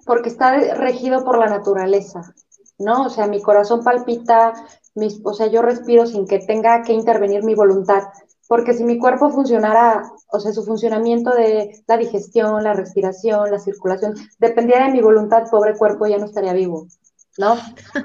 [0.05, 2.35] porque está regido por la naturaleza,
[2.79, 3.05] ¿no?
[3.05, 4.55] O sea, mi corazón palpita,
[4.95, 8.05] mis, o sea, yo respiro sin que tenga que intervenir mi voluntad,
[8.49, 13.59] porque si mi cuerpo funcionara, o sea, su funcionamiento de la digestión, la respiración, la
[13.61, 16.87] circulación, dependiera de mi voluntad, pobre cuerpo ya no estaría vivo,
[17.37, 17.57] ¿no?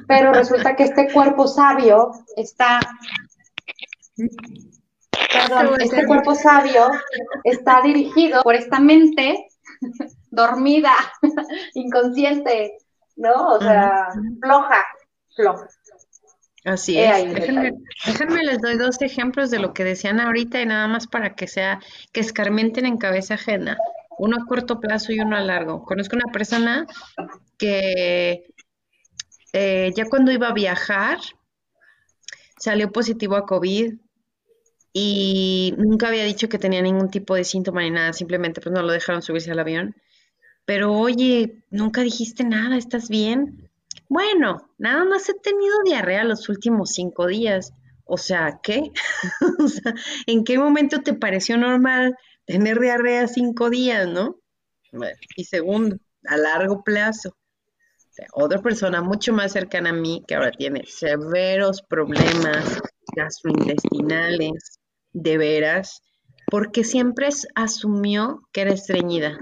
[0.07, 2.81] Pero resulta que este cuerpo sabio está
[4.16, 6.89] Perdón, este cuerpo sabio
[7.43, 9.47] está dirigido por esta mente
[10.32, 10.93] dormida,
[11.74, 12.78] inconsciente,
[13.16, 13.55] ¿no?
[13.55, 14.07] O sea,
[14.41, 14.84] floja,
[15.36, 15.68] floja.
[16.66, 17.34] Así es.
[18.05, 21.47] Déjenme, les doy dos ejemplos de lo que decían ahorita y nada más para que
[21.47, 21.82] sea,
[22.14, 23.78] que escarmenten en cabeza ajena.
[24.18, 25.84] Uno a corto plazo y uno a largo.
[25.84, 26.86] Conozco una persona
[27.57, 28.45] que
[29.51, 31.18] eh, ya cuando iba a viajar
[32.57, 33.95] salió positivo a COVID,
[34.93, 38.83] y nunca había dicho que tenía ningún tipo de síntoma ni nada, simplemente pues no
[38.83, 39.95] lo dejaron subirse al avión.
[40.65, 43.69] Pero oye, nunca dijiste nada, ¿estás bien?
[44.07, 47.73] Bueno, nada más he tenido diarrea los últimos cinco días.
[48.05, 48.91] O sea, ¿qué?
[49.59, 49.95] o sea,
[50.27, 52.15] ¿en qué momento te pareció normal
[52.45, 54.39] tener diarrea cinco días, ¿no?
[55.35, 57.35] Y segundo, a largo plazo,
[58.33, 62.79] otra persona mucho más cercana a mí que ahora tiene severos problemas
[63.15, 64.79] gastrointestinales,
[65.14, 66.01] de veras,
[66.47, 69.39] porque siempre asumió que era estreñida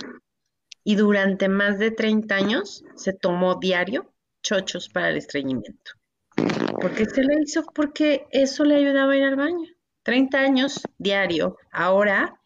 [0.83, 4.13] y durante más de 30 años se tomó diario
[4.43, 5.91] chochos para el estreñimiento.
[6.79, 7.63] ¿Por qué se le hizo?
[7.75, 9.67] Porque eso le ayudaba a ir al baño.
[10.03, 11.57] 30 años diario.
[11.71, 12.39] Ahora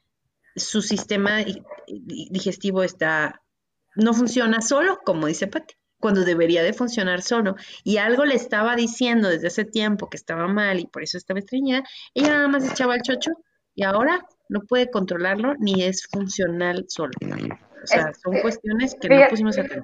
[0.55, 1.43] su sistema
[1.87, 3.41] digestivo está
[3.95, 7.55] no funciona solo, como dice Pati, cuando debería de funcionar solo.
[7.83, 11.39] Y algo le estaba diciendo desde hace tiempo que estaba mal y por eso estaba
[11.39, 11.81] estreñida.
[12.13, 13.31] Ella nada más echaba el chocho
[13.73, 17.13] y ahora no puede controlarlo ni es funcional solo.
[17.83, 19.83] O sea, son cuestiones que no pusimos atención.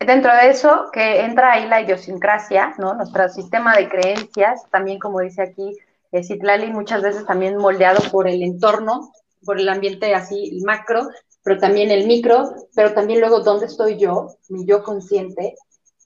[0.00, 2.94] Dentro de eso, que entra ahí la idiosincrasia, ¿no?
[2.94, 5.78] Nuestro sistema de creencias, también como dice aquí
[6.10, 9.12] eh, Citlali, muchas veces también moldeado por el entorno,
[9.44, 11.08] por el ambiente así macro,
[11.42, 15.56] pero también el micro, pero también luego dónde estoy yo, mi yo consciente.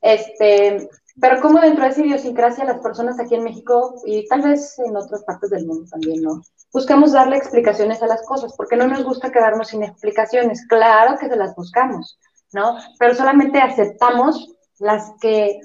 [0.01, 0.89] Este,
[1.21, 4.97] pero como dentro de esa idiosincrasia las personas aquí en México y tal vez en
[4.97, 6.43] otras partes del mundo también, ¿no?
[6.73, 10.67] Buscamos darle explicaciones a las cosas, porque no nos gusta quedarnos sin explicaciones.
[10.69, 12.19] Claro que se las buscamos,
[12.53, 12.77] ¿no?
[12.99, 15.61] Pero solamente aceptamos las que,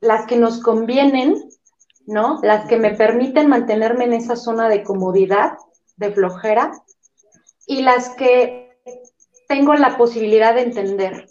[0.00, 1.36] las que nos convienen,
[2.06, 2.40] ¿no?
[2.42, 5.52] Las que me permiten mantenerme en esa zona de comodidad,
[5.96, 6.72] de flojera,
[7.66, 8.61] y las que
[9.52, 11.26] tengo la posibilidad de entender.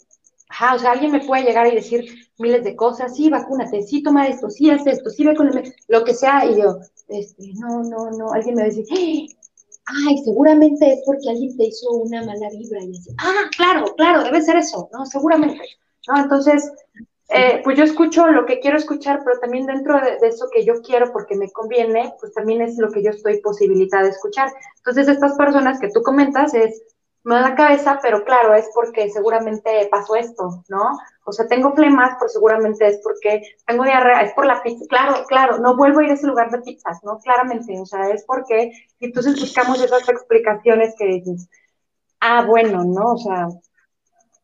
[0.47, 2.05] Ajá, o sea, alguien me puede llegar y decir
[2.37, 5.73] miles de cosas, sí, vacúnate, sí, toma esto, sí, haz esto, sí, ve con el...
[5.87, 8.85] lo que sea, y yo, este, no, no, no, alguien me va a decir,
[9.85, 14.23] ay, seguramente es porque alguien te hizo una mala vibra, y dice, ah, claro, claro,
[14.23, 15.05] debe ser eso, ¿no?
[15.07, 15.63] Seguramente,
[16.07, 16.21] ¿no?
[16.21, 16.71] Entonces,
[17.29, 20.63] eh, pues yo escucho lo que quiero escuchar, pero también dentro de, de, eso que
[20.63, 24.51] yo quiero porque me conviene, pues también es lo que yo estoy posibilitada de escuchar.
[24.77, 26.83] Entonces, estas personas que tú comentas es,
[27.23, 30.97] me da la cabeza, pero claro, es porque seguramente pasó esto, ¿no?
[31.23, 34.85] O sea, tengo flemas, pero seguramente es porque tengo diarrea, es por la pizza.
[34.89, 37.19] Claro, claro, no vuelvo a ir a ese lugar de pizzas, ¿no?
[37.19, 41.47] Claramente, o sea, es porque, y entonces buscamos esas explicaciones que dices,
[42.21, 43.13] ah, bueno, ¿no?
[43.13, 43.47] O sea,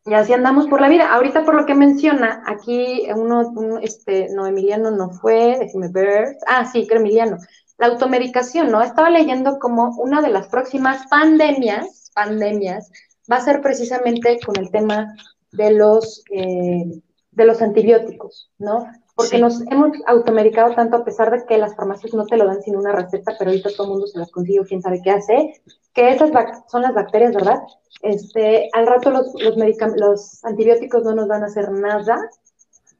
[0.04, 1.12] y así andamos por la vida.
[1.12, 6.64] Ahorita por lo que menciona, aquí uno, este, no, Emiliano no fue, déjeme ver, ah,
[6.64, 7.38] sí, que Emiliano.
[7.76, 8.82] La automedicación, ¿no?
[8.82, 12.90] Estaba leyendo como una de las próximas pandemias pandemias
[13.30, 15.14] va a ser precisamente con el tema
[15.52, 17.00] de los, eh,
[17.30, 18.86] de los antibióticos, ¿no?
[19.14, 22.62] Porque nos hemos automedicado tanto a pesar de que las farmacias no te lo dan
[22.62, 25.60] sin una receta, pero ahorita todo el mundo se las consigue, quién sabe qué hace,
[25.92, 26.30] que esas
[26.68, 27.58] son las bacterias, ¿verdad?
[28.02, 29.56] Este, al rato los, los,
[29.96, 32.30] los antibióticos no nos van a hacer nada,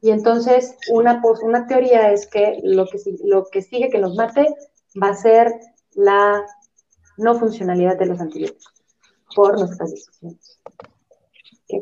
[0.01, 4.47] y entonces una, una teoría es que lo que, lo que sigue que nos mate
[5.01, 5.53] va a ser
[5.93, 6.45] la
[7.17, 8.78] no funcionalidad de los antibióticos
[9.35, 10.59] por nuestras decisiones.
[11.67, 11.79] Qué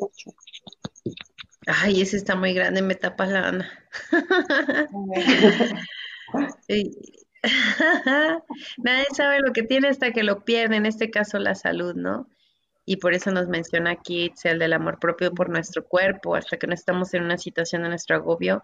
[1.68, 3.70] Ay, ese está muy grande, me tapa la Ana.
[8.78, 12.30] Nadie sabe lo que tiene hasta que lo pierde, en este caso la salud, ¿no?
[12.86, 16.68] Y por eso nos menciona aquí el del amor propio por nuestro cuerpo, hasta que
[16.68, 18.62] no estamos en una situación de nuestro agobio,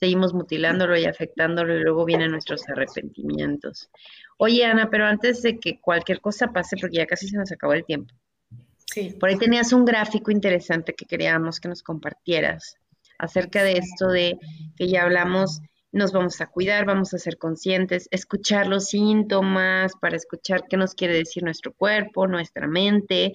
[0.00, 3.90] seguimos mutilándolo y afectándolo y luego vienen nuestros arrepentimientos.
[4.38, 7.74] Oye, Ana, pero antes de que cualquier cosa pase, porque ya casi se nos acabó
[7.74, 8.14] el tiempo,
[9.18, 12.76] por ahí tenías un gráfico interesante que queríamos que nos compartieras
[13.18, 14.38] acerca de esto de
[14.76, 15.60] que ya hablamos,
[15.92, 20.94] nos vamos a cuidar, vamos a ser conscientes, escuchar los síntomas para escuchar qué nos
[20.94, 23.32] quiere decir nuestro cuerpo, nuestra mente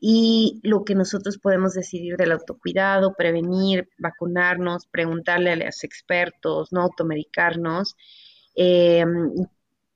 [0.00, 6.82] y lo que nosotros podemos decidir del autocuidado, prevenir, vacunarnos, preguntarle a los expertos, no
[6.82, 7.96] automedicarnos,
[8.56, 9.04] eh,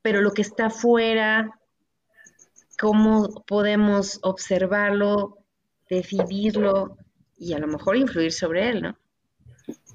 [0.01, 1.51] pero lo que está fuera
[2.79, 5.39] cómo podemos observarlo,
[5.91, 6.97] decidirlo
[7.37, 8.99] y a lo mejor influir sobre él, ¿no?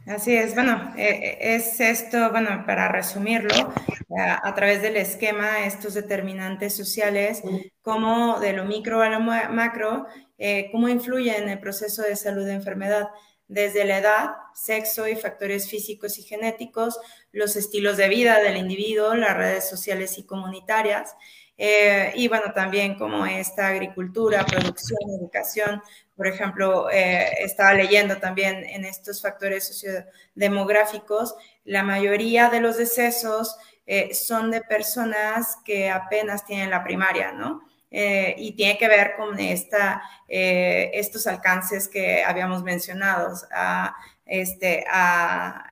[0.06, 3.74] Así es, bueno, eh, eh, es esto, bueno, para resumirlo,
[4.18, 7.42] a, través del esquema, estos determinantes sociales,
[7.82, 10.06] como de lo micro a lo macro,
[10.38, 13.08] eh, cómo influyen en el proceso de salud de enfermedad,
[13.48, 17.00] desde la edad, sexo y factores físicos y genéticos,
[17.32, 21.16] los estilos de vida del individuo, las redes sociales y comunitarias,
[21.58, 25.82] eh, y bueno, también como esta agricultura, producción, educación,
[26.16, 33.56] por ejemplo, eh, estaba leyendo también en estos factores sociodemográficos, la mayoría de los decesos
[33.86, 37.62] eh, son de personas que apenas tienen la primaria, ¿no?
[37.96, 43.96] y tiene que ver con esta, estos alcances que habíamos mencionado, a,
[44.26, 45.72] este, a,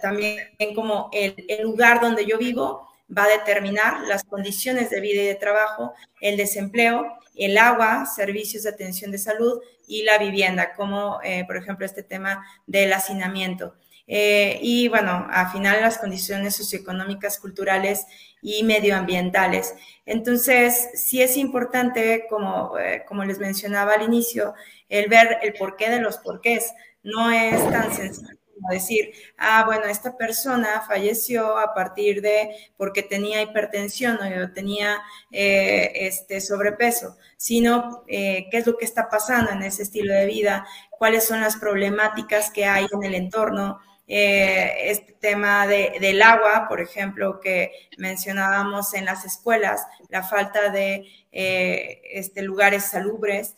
[0.00, 0.38] también
[0.74, 5.26] como el, el lugar donde yo vivo va a determinar las condiciones de vida y
[5.26, 11.20] de trabajo, el desempleo, el agua, servicios de atención de salud y la vivienda, como
[11.22, 13.74] eh, por ejemplo este tema del hacinamiento.
[14.06, 18.06] Eh, y bueno, al final las condiciones socioeconómicas, culturales
[18.42, 19.74] y medioambientales.
[20.04, 24.54] Entonces, sí es importante, como, eh, como les mencionaba al inicio,
[24.88, 26.72] el ver el porqué de los porqués.
[27.04, 33.42] No es tan sencillo decir, ah, bueno, esta persona falleció a partir de porque tenía
[33.42, 34.98] hipertensión o tenía
[35.30, 40.66] eh, este sobrepeso, sino qué es lo que está pasando en ese estilo de vida,
[40.90, 43.80] cuáles son las problemáticas que hay en el entorno,
[44.12, 51.06] eh, este tema del agua, por ejemplo, que mencionábamos en las escuelas, la falta de
[51.30, 53.54] eh, este, lugares salubres,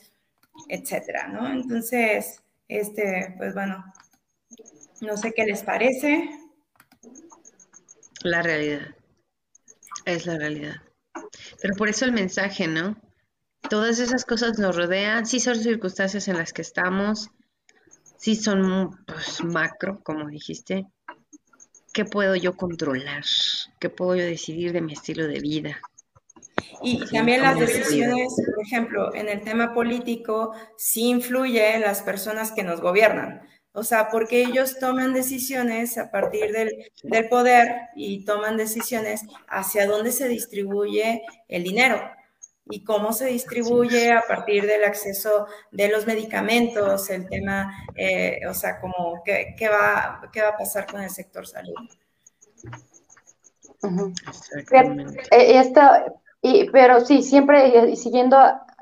[0.68, 1.50] etcétera, ¿no?
[1.50, 3.82] Entonces, este, pues bueno,
[5.03, 6.30] no sé qué les parece.
[8.22, 8.94] La realidad,
[10.07, 10.76] es la realidad.
[11.61, 12.96] Pero por eso el mensaje, ¿no?
[13.68, 17.30] Todas esas cosas nos rodean, sí son circunstancias en las que estamos,
[18.16, 20.86] sí son pues, macro, como dijiste.
[21.92, 23.24] ¿Qué puedo yo controlar?
[23.80, 25.80] ¿Qué puedo yo decidir de mi estilo de vida?
[26.80, 32.53] Y también las decisiones, por ejemplo, en el tema político, sí influye en las personas
[32.53, 33.42] que nos gobiernan.
[33.75, 39.87] O sea, porque ellos toman decisiones a partir del, del poder y toman decisiones hacia
[39.87, 42.01] dónde se distribuye el dinero
[42.66, 48.55] y cómo se distribuye a partir del acceso de los medicamentos, el tema, eh, o
[48.55, 51.75] sea, como qué, va, qué va a pasar con el sector salud.
[55.33, 55.73] Eh,
[56.41, 58.39] y, pero sí, siempre siguiendo,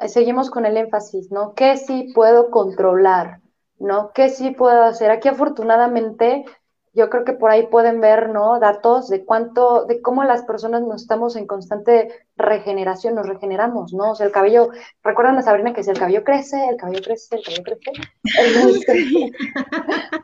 [0.06, 1.54] seguimos con el énfasis, ¿no?
[1.54, 3.39] ¿Qué sí puedo controlar?
[3.80, 4.12] ¿No?
[4.12, 5.10] ¿Qué sí puedo hacer?
[5.10, 6.44] Aquí afortunadamente
[6.92, 8.58] yo creo que por ahí pueden ver, ¿no?
[8.58, 14.10] Datos de cuánto, de cómo las personas nos estamos en constante regeneración, nos regeneramos, ¿no?
[14.10, 14.70] O sea, el cabello,
[15.02, 17.92] recuerdan a Sabrina que si el cabello crece, el cabello crece, el cabello crece,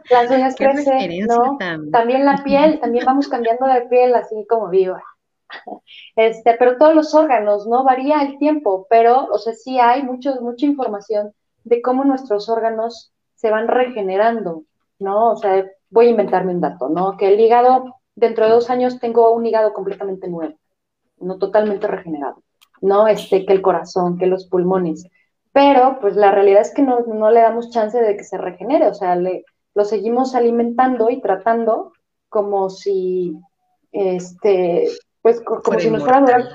[0.11, 1.57] las uñas crecen, ¿no?
[1.93, 2.25] También.
[2.25, 5.03] la piel, también vamos cambiando de piel así como viva.
[6.17, 7.85] Este, pero todos los órganos, ¿no?
[7.85, 11.33] Varía el tiempo, pero, o sea, sí hay mucho, mucha información
[11.63, 13.13] de cómo nuestros órganos
[13.47, 14.65] se van regenerando,
[14.99, 15.31] ¿no?
[15.31, 17.17] O sea, voy a inventarme un dato, ¿no?
[17.17, 20.55] Que el hígado, dentro de dos años tengo un hígado completamente nuevo,
[21.21, 22.43] no totalmente regenerado,
[22.81, 23.07] ¿no?
[23.07, 25.07] Este, que el corazón, que los pulmones.
[25.53, 28.95] Pero, pues la realidad es que no, le damos chance de que se regenere, o
[28.95, 29.45] sea, le,
[29.77, 31.93] lo seguimos alimentando y tratando
[32.29, 33.39] como si,
[33.93, 34.89] este,
[35.23, 36.49] pues como si nos fuera a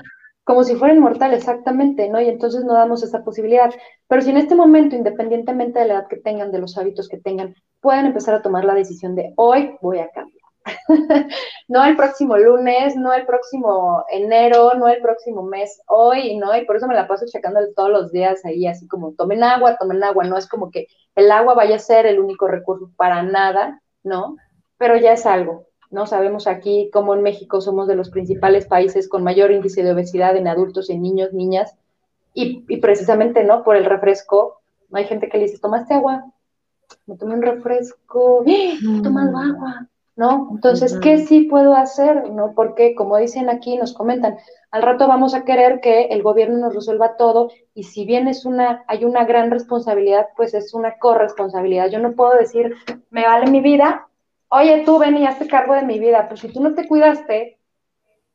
[0.44, 2.20] como si fuera inmortal, exactamente, ¿no?
[2.20, 3.70] Y entonces no damos esa posibilidad.
[4.08, 7.18] Pero si en este momento, independientemente de la edad que tengan, de los hábitos que
[7.18, 10.42] tengan, pueden empezar a tomar la decisión de hoy voy a cambiar.
[11.68, 16.56] no el próximo lunes, no el próximo enero, no el próximo mes, hoy, ¿no?
[16.56, 19.76] Y por eso me la paso checando todos los días ahí, así como tomen agua,
[19.76, 23.22] tomen agua, no es como que el agua vaya a ser el único recurso para
[23.22, 24.36] nada, ¿no?
[24.78, 26.06] Pero ya es algo, ¿no?
[26.06, 30.36] Sabemos aquí como en México somos de los principales países con mayor índice de obesidad
[30.36, 31.76] en adultos, en niños, niñas,
[32.34, 33.62] y, precisamente, ¿no?
[33.62, 36.24] Por el refresco, hay gente que le dice, ¿tomaste agua?
[37.06, 38.78] Me tomé un refresco, ¡Eh!
[39.02, 39.50] tomando mm.
[39.50, 40.48] agua, ¿no?
[40.52, 42.30] Entonces, ¿qué sí puedo hacer?
[42.30, 42.54] ¿No?
[42.54, 44.38] Porque, como dicen aquí, nos comentan,
[44.70, 48.46] al rato vamos a querer que el gobierno nos resuelva todo y si bien es
[48.46, 51.90] una, hay una gran responsabilidad, pues es una corresponsabilidad.
[51.90, 52.74] Yo no puedo decir,
[53.10, 54.08] me vale mi vida,
[54.52, 57.58] oye, tú ven y hazte cargo de mi vida, pues si tú no te cuidaste,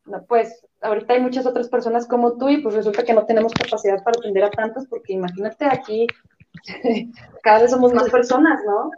[0.06, 3.54] no, pues ahorita hay muchas otras personas como tú y pues resulta que no tenemos
[3.54, 6.08] capacidad para atender a tantos, porque imagínate aquí,
[7.44, 8.90] cada vez somos más personas, ¿no?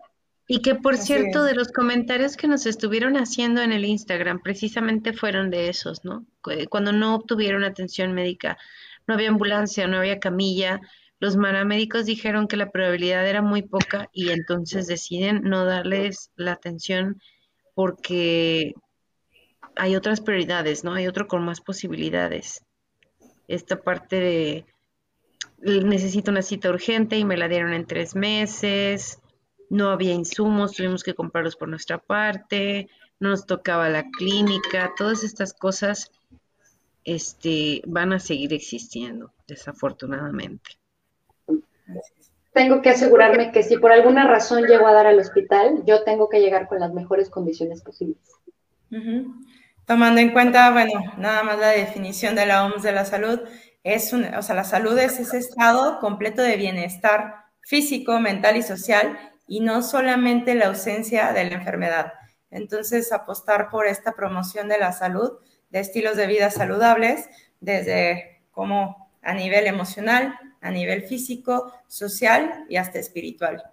[0.47, 5.13] Y que por cierto, de los comentarios que nos estuvieron haciendo en el Instagram, precisamente
[5.13, 6.25] fueron de esos, ¿no?
[6.69, 8.57] Cuando no obtuvieron atención médica,
[9.07, 10.81] no había ambulancia, no había camilla,
[11.19, 16.53] los paramédicos dijeron que la probabilidad era muy poca y entonces deciden no darles la
[16.53, 17.21] atención
[17.75, 18.73] porque
[19.75, 20.93] hay otras prioridades, ¿no?
[20.93, 22.65] Hay otro con más posibilidades.
[23.47, 24.65] Esta parte de
[25.61, 29.19] necesito una cita urgente y me la dieron en tres meses,
[29.69, 32.89] no había insumos, tuvimos que comprarlos por nuestra parte,
[33.19, 36.11] no nos tocaba la clínica, todas estas cosas
[37.03, 40.78] este, van a seguir existiendo, desafortunadamente
[42.53, 46.29] tengo que asegurarme que si por alguna razón llego a dar al hospital, yo tengo
[46.29, 48.17] que llegar con las mejores condiciones posibles.
[49.85, 53.39] Tomando en cuenta, bueno, nada más la definición de la OMS de la salud,
[53.83, 58.63] es un, o sea, la salud es ese estado completo de bienestar físico, mental y
[58.63, 59.17] social,
[59.47, 62.13] y no solamente la ausencia de la enfermedad.
[62.51, 65.33] Entonces, apostar por esta promoción de la salud
[65.69, 67.29] de estilos de vida saludables,
[67.59, 73.63] desde como a nivel emocional, a nivel físico, social y hasta espiritual.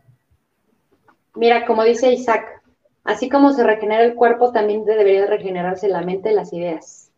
[1.34, 2.62] Mira, como dice Isaac,
[3.04, 7.10] así como se regenera el cuerpo, también debería regenerarse la mente, las ideas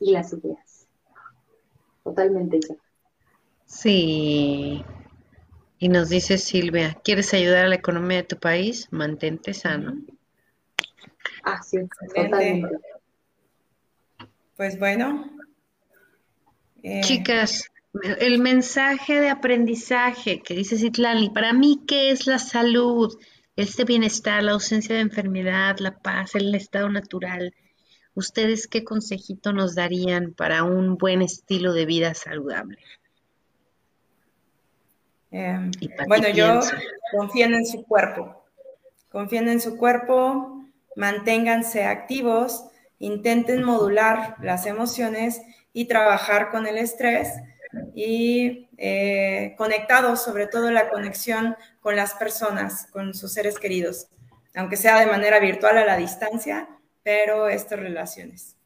[0.00, 0.86] y las ideas.
[2.04, 2.78] Totalmente, Isaac.
[3.64, 4.84] Sí.
[5.78, 8.88] Y nos dice Silvia, ¿quieres ayudar a la economía de tu país?
[8.90, 9.96] Mantente sano.
[11.42, 12.78] Ah, sí, totalmente.
[14.56, 15.30] Pues bueno.
[16.82, 17.70] Eh, Chicas,
[18.02, 23.16] el mensaje de aprendizaje que dice Citlali, para mí, ¿qué es la salud?
[23.56, 27.54] Este bienestar, la ausencia de enfermedad, la paz, el estado natural.
[28.14, 32.78] ¿Ustedes qué consejito nos darían para un buen estilo de vida saludable?
[35.30, 35.70] Em,
[36.08, 36.60] bueno, yo
[37.12, 38.44] confíen en su cuerpo.
[39.10, 40.64] Confíen en su cuerpo,
[40.96, 42.64] manténganse activos,
[42.98, 45.42] intenten modular las emociones
[45.72, 47.28] y trabajar con el estrés
[47.94, 54.08] y eh, conectados, sobre todo la conexión con las personas, con sus seres queridos,
[54.54, 56.68] aunque sea de manera virtual a la distancia,
[57.02, 58.56] pero estas relaciones.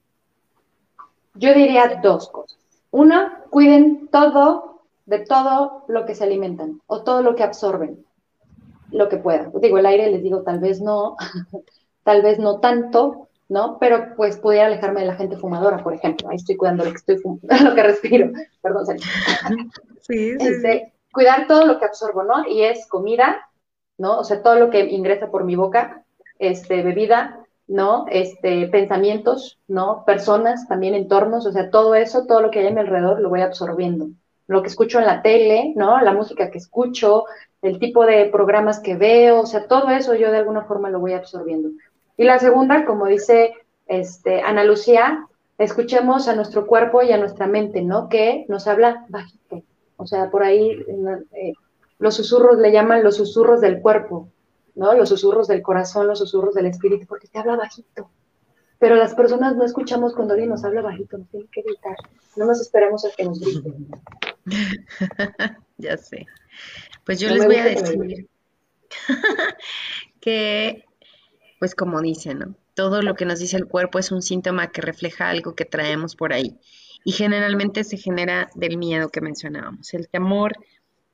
[1.34, 2.58] Yo diría dos cosas.
[2.90, 8.04] Una, cuiden todo, de todo lo que se alimentan o todo lo que absorben,
[8.90, 9.52] lo que puedan.
[9.61, 11.16] Digo, el aire les digo, tal vez no,
[12.04, 13.78] tal vez no tanto, ¿no?
[13.78, 16.30] Pero pues pudiera alejarme de la gente fumadora, por ejemplo.
[16.30, 17.16] Ahí estoy cuidando lo que estoy
[17.64, 18.30] lo que respiro.
[18.62, 18.86] Perdón,
[20.01, 22.48] Sí, sí, este, Cuidar todo lo que absorbo, ¿no?
[22.48, 23.51] Y es comida,
[23.98, 24.20] ¿no?
[24.20, 26.05] O sea, todo lo que ingresa por mi boca,
[26.38, 28.07] este, bebida, ¿no?
[28.09, 30.05] Este, pensamientos, ¿no?
[30.05, 33.28] Personas, también entornos, o sea, todo eso, todo lo que hay a mi alrededor lo
[33.28, 34.09] voy absorbiendo.
[34.46, 36.01] Lo que escucho en la tele, ¿no?
[36.01, 37.24] La música que escucho,
[37.62, 41.01] el tipo de programas que veo, o sea, todo eso yo de alguna forma lo
[41.01, 41.70] voy absorbiendo.
[42.21, 43.55] Y la segunda, como dice
[43.87, 48.11] este, Ana Lucía, escuchemos a nuestro cuerpo y a nuestra mente, ¿no?
[48.11, 49.62] Que nos habla bajito.
[49.97, 50.85] O sea, por ahí
[51.33, 51.55] eh,
[51.99, 54.29] los susurros le llaman los susurros del cuerpo,
[54.75, 54.93] ¿no?
[54.93, 58.11] Los susurros del corazón, los susurros del espíritu, porque te habla bajito.
[58.79, 61.97] Pero las personas no escuchamos cuando alguien nos habla bajito, nos tiene que gritar.
[62.37, 63.89] No nos esperamos a que nos griten.
[65.79, 66.27] ya sé.
[67.07, 68.29] Pues yo les voy a decir
[70.21, 70.85] que
[71.61, 72.54] pues como dicen, ¿no?
[72.74, 76.16] Todo lo que nos dice el cuerpo es un síntoma que refleja algo que traemos
[76.16, 76.58] por ahí.
[77.04, 79.92] Y generalmente se genera del miedo que mencionábamos.
[79.92, 80.54] El temor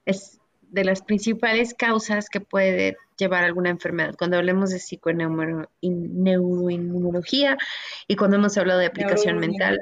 [0.05, 0.38] es
[0.70, 4.14] de las principales causas que puede llevar a alguna enfermedad.
[4.16, 7.59] Cuando hablemos de psiconeuroinmunología
[8.07, 9.80] y cuando hemos hablado de aplicación mental,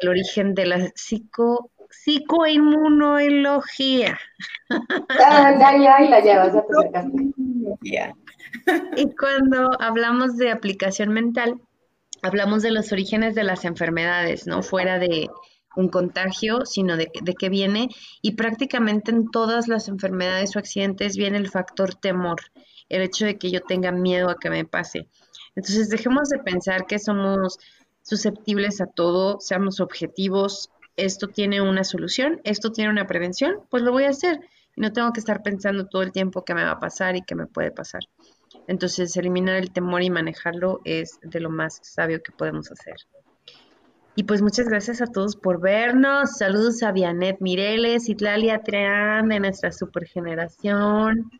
[0.00, 4.18] el origen de la psico, psicoinmunología.
[4.70, 6.72] Ah, la llevas, ya te
[8.96, 11.60] y cuando hablamos de aplicación mental,
[12.22, 15.28] hablamos de los orígenes de las enfermedades, no fuera de
[15.76, 17.88] un contagio, sino de, de qué viene.
[18.22, 22.40] Y prácticamente en todas las enfermedades o accidentes viene el factor temor,
[22.88, 25.08] el hecho de que yo tenga miedo a que me pase.
[25.54, 27.58] Entonces dejemos de pensar que somos
[28.02, 33.92] susceptibles a todo, seamos objetivos, esto tiene una solución, esto tiene una prevención, pues lo
[33.92, 34.40] voy a hacer.
[34.76, 37.22] Y no tengo que estar pensando todo el tiempo qué me va a pasar y
[37.22, 38.02] qué me puede pasar.
[38.68, 42.96] Entonces, eliminar el temor y manejarlo es de lo más sabio que podemos hacer.
[44.14, 46.36] Y pues muchas gracias a todos por vernos.
[46.36, 51.30] Saludos a Vianet Mireles, Itlalia Treán de nuestra supergeneración.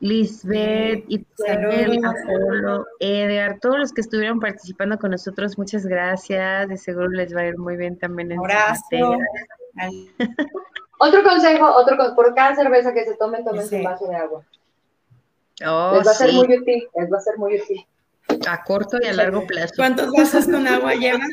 [0.00, 6.68] Lisbeth, Itzel, Apolo, Edgar, todos los que estuvieron participando con nosotros, muchas gracias.
[6.68, 9.18] De seguro les va a ir muy bien también en Abrazo.
[11.02, 14.44] Otro consejo, otro por cada cerveza que se tomen, tomen un vaso de agua.
[15.66, 17.86] Oh, les va a ser muy útil, les va a ser muy útil.
[18.48, 19.74] A corto y a largo plazo.
[19.76, 21.28] ¿Cuántos vasos con agua llevas?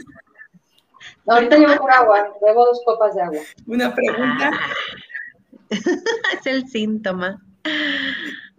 [1.27, 3.41] ahorita llevo con agua, llevo dos copas de agua.
[3.67, 4.51] Una pregunta.
[4.53, 4.73] Ah.
[5.69, 7.41] es el síntoma.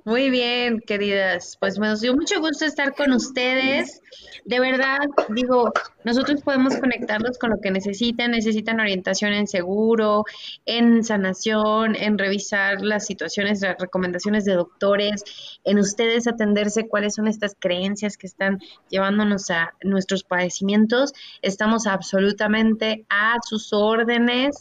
[0.09, 1.59] Muy bien, queridas.
[1.61, 4.01] Pues me dio mucho gusto estar con ustedes.
[4.47, 5.71] De verdad, digo,
[6.03, 8.31] nosotros podemos conectarlos con lo que necesitan.
[8.31, 10.25] Necesitan orientación en seguro,
[10.65, 15.25] en sanación, en revisar las situaciones, las recomendaciones de doctores,
[15.65, 21.13] en ustedes atenderse cuáles son estas creencias que están llevándonos a nuestros padecimientos.
[21.43, 24.57] Estamos absolutamente a sus órdenes.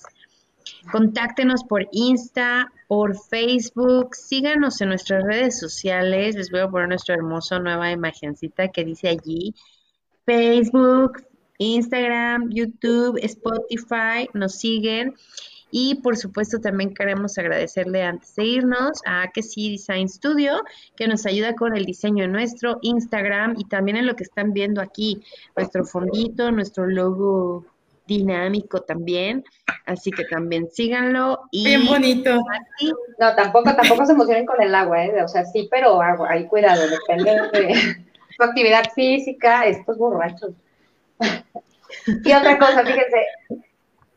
[0.91, 6.36] Contáctenos por Insta, por Facebook, síganos en nuestras redes sociales.
[6.36, 9.53] Les voy a poner nuestra hermosa nueva imagencita que dice allí
[10.26, 11.26] Facebook,
[11.57, 15.15] Instagram, YouTube, Spotify, nos siguen.
[15.72, 20.61] Y por supuesto también queremos agradecerle antes de irnos a que sí Design Studio,
[20.95, 24.53] que nos ayuda con el diseño de nuestro Instagram y también en lo que están
[24.53, 25.22] viendo aquí,
[25.55, 27.65] nuestro fondito, nuestro logo
[28.08, 29.43] dinámico también,
[29.86, 31.41] así que también síganlo.
[31.51, 32.39] Y Bien bonito.
[33.20, 35.24] No, tampoco, tampoco se emocionen con el agua, ¿eh?
[35.24, 37.76] o sea, sí, pero agua, ahí cuidado, depende de
[38.36, 40.51] su actividad física, estos borrachos.
[42.05, 43.26] y otra cosa, fíjense,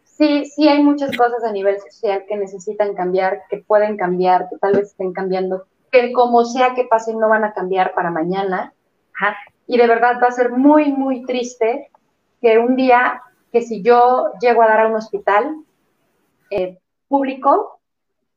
[0.04, 4.58] sí, sí hay muchas cosas a nivel social que necesitan cambiar, que pueden cambiar, que
[4.58, 8.72] tal vez estén cambiando, que como sea que pasen no van a cambiar para mañana.
[9.66, 11.90] Y de verdad va a ser muy, muy triste
[12.40, 13.22] que un día
[13.52, 15.64] que si yo llego a dar a un hospital
[16.50, 16.78] eh,
[17.08, 17.80] público,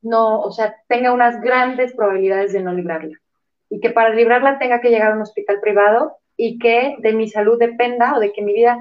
[0.01, 3.17] no, o sea, tenga unas grandes probabilidades de no librarla.
[3.69, 7.29] Y que para librarla tenga que llegar a un hospital privado y que de mi
[7.29, 8.77] salud dependa o de que mi vida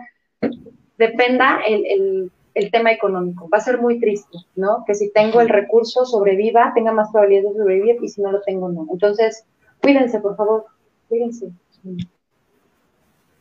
[0.99, 3.49] dependa el, el, tema económico.
[3.49, 4.85] Va a ser muy triste, ¿no?
[4.87, 8.43] Que si tengo el recurso sobreviva, tenga más probabilidades de sobrevivir y si no lo
[8.43, 8.87] tengo, no.
[8.91, 9.45] Entonces,
[9.81, 10.67] cuídense, por favor,
[11.09, 11.51] cuídense.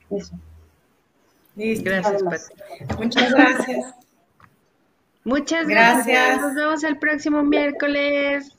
[0.10, 0.36] Eso.
[1.56, 2.24] Gracias,
[2.97, 3.95] Muchas gracias.
[5.24, 6.41] Muchas gracias.
[6.41, 8.58] Nos vemos el próximo miércoles.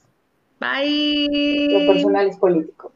[0.60, 1.86] Bye.
[1.86, 2.91] Lo personal es político.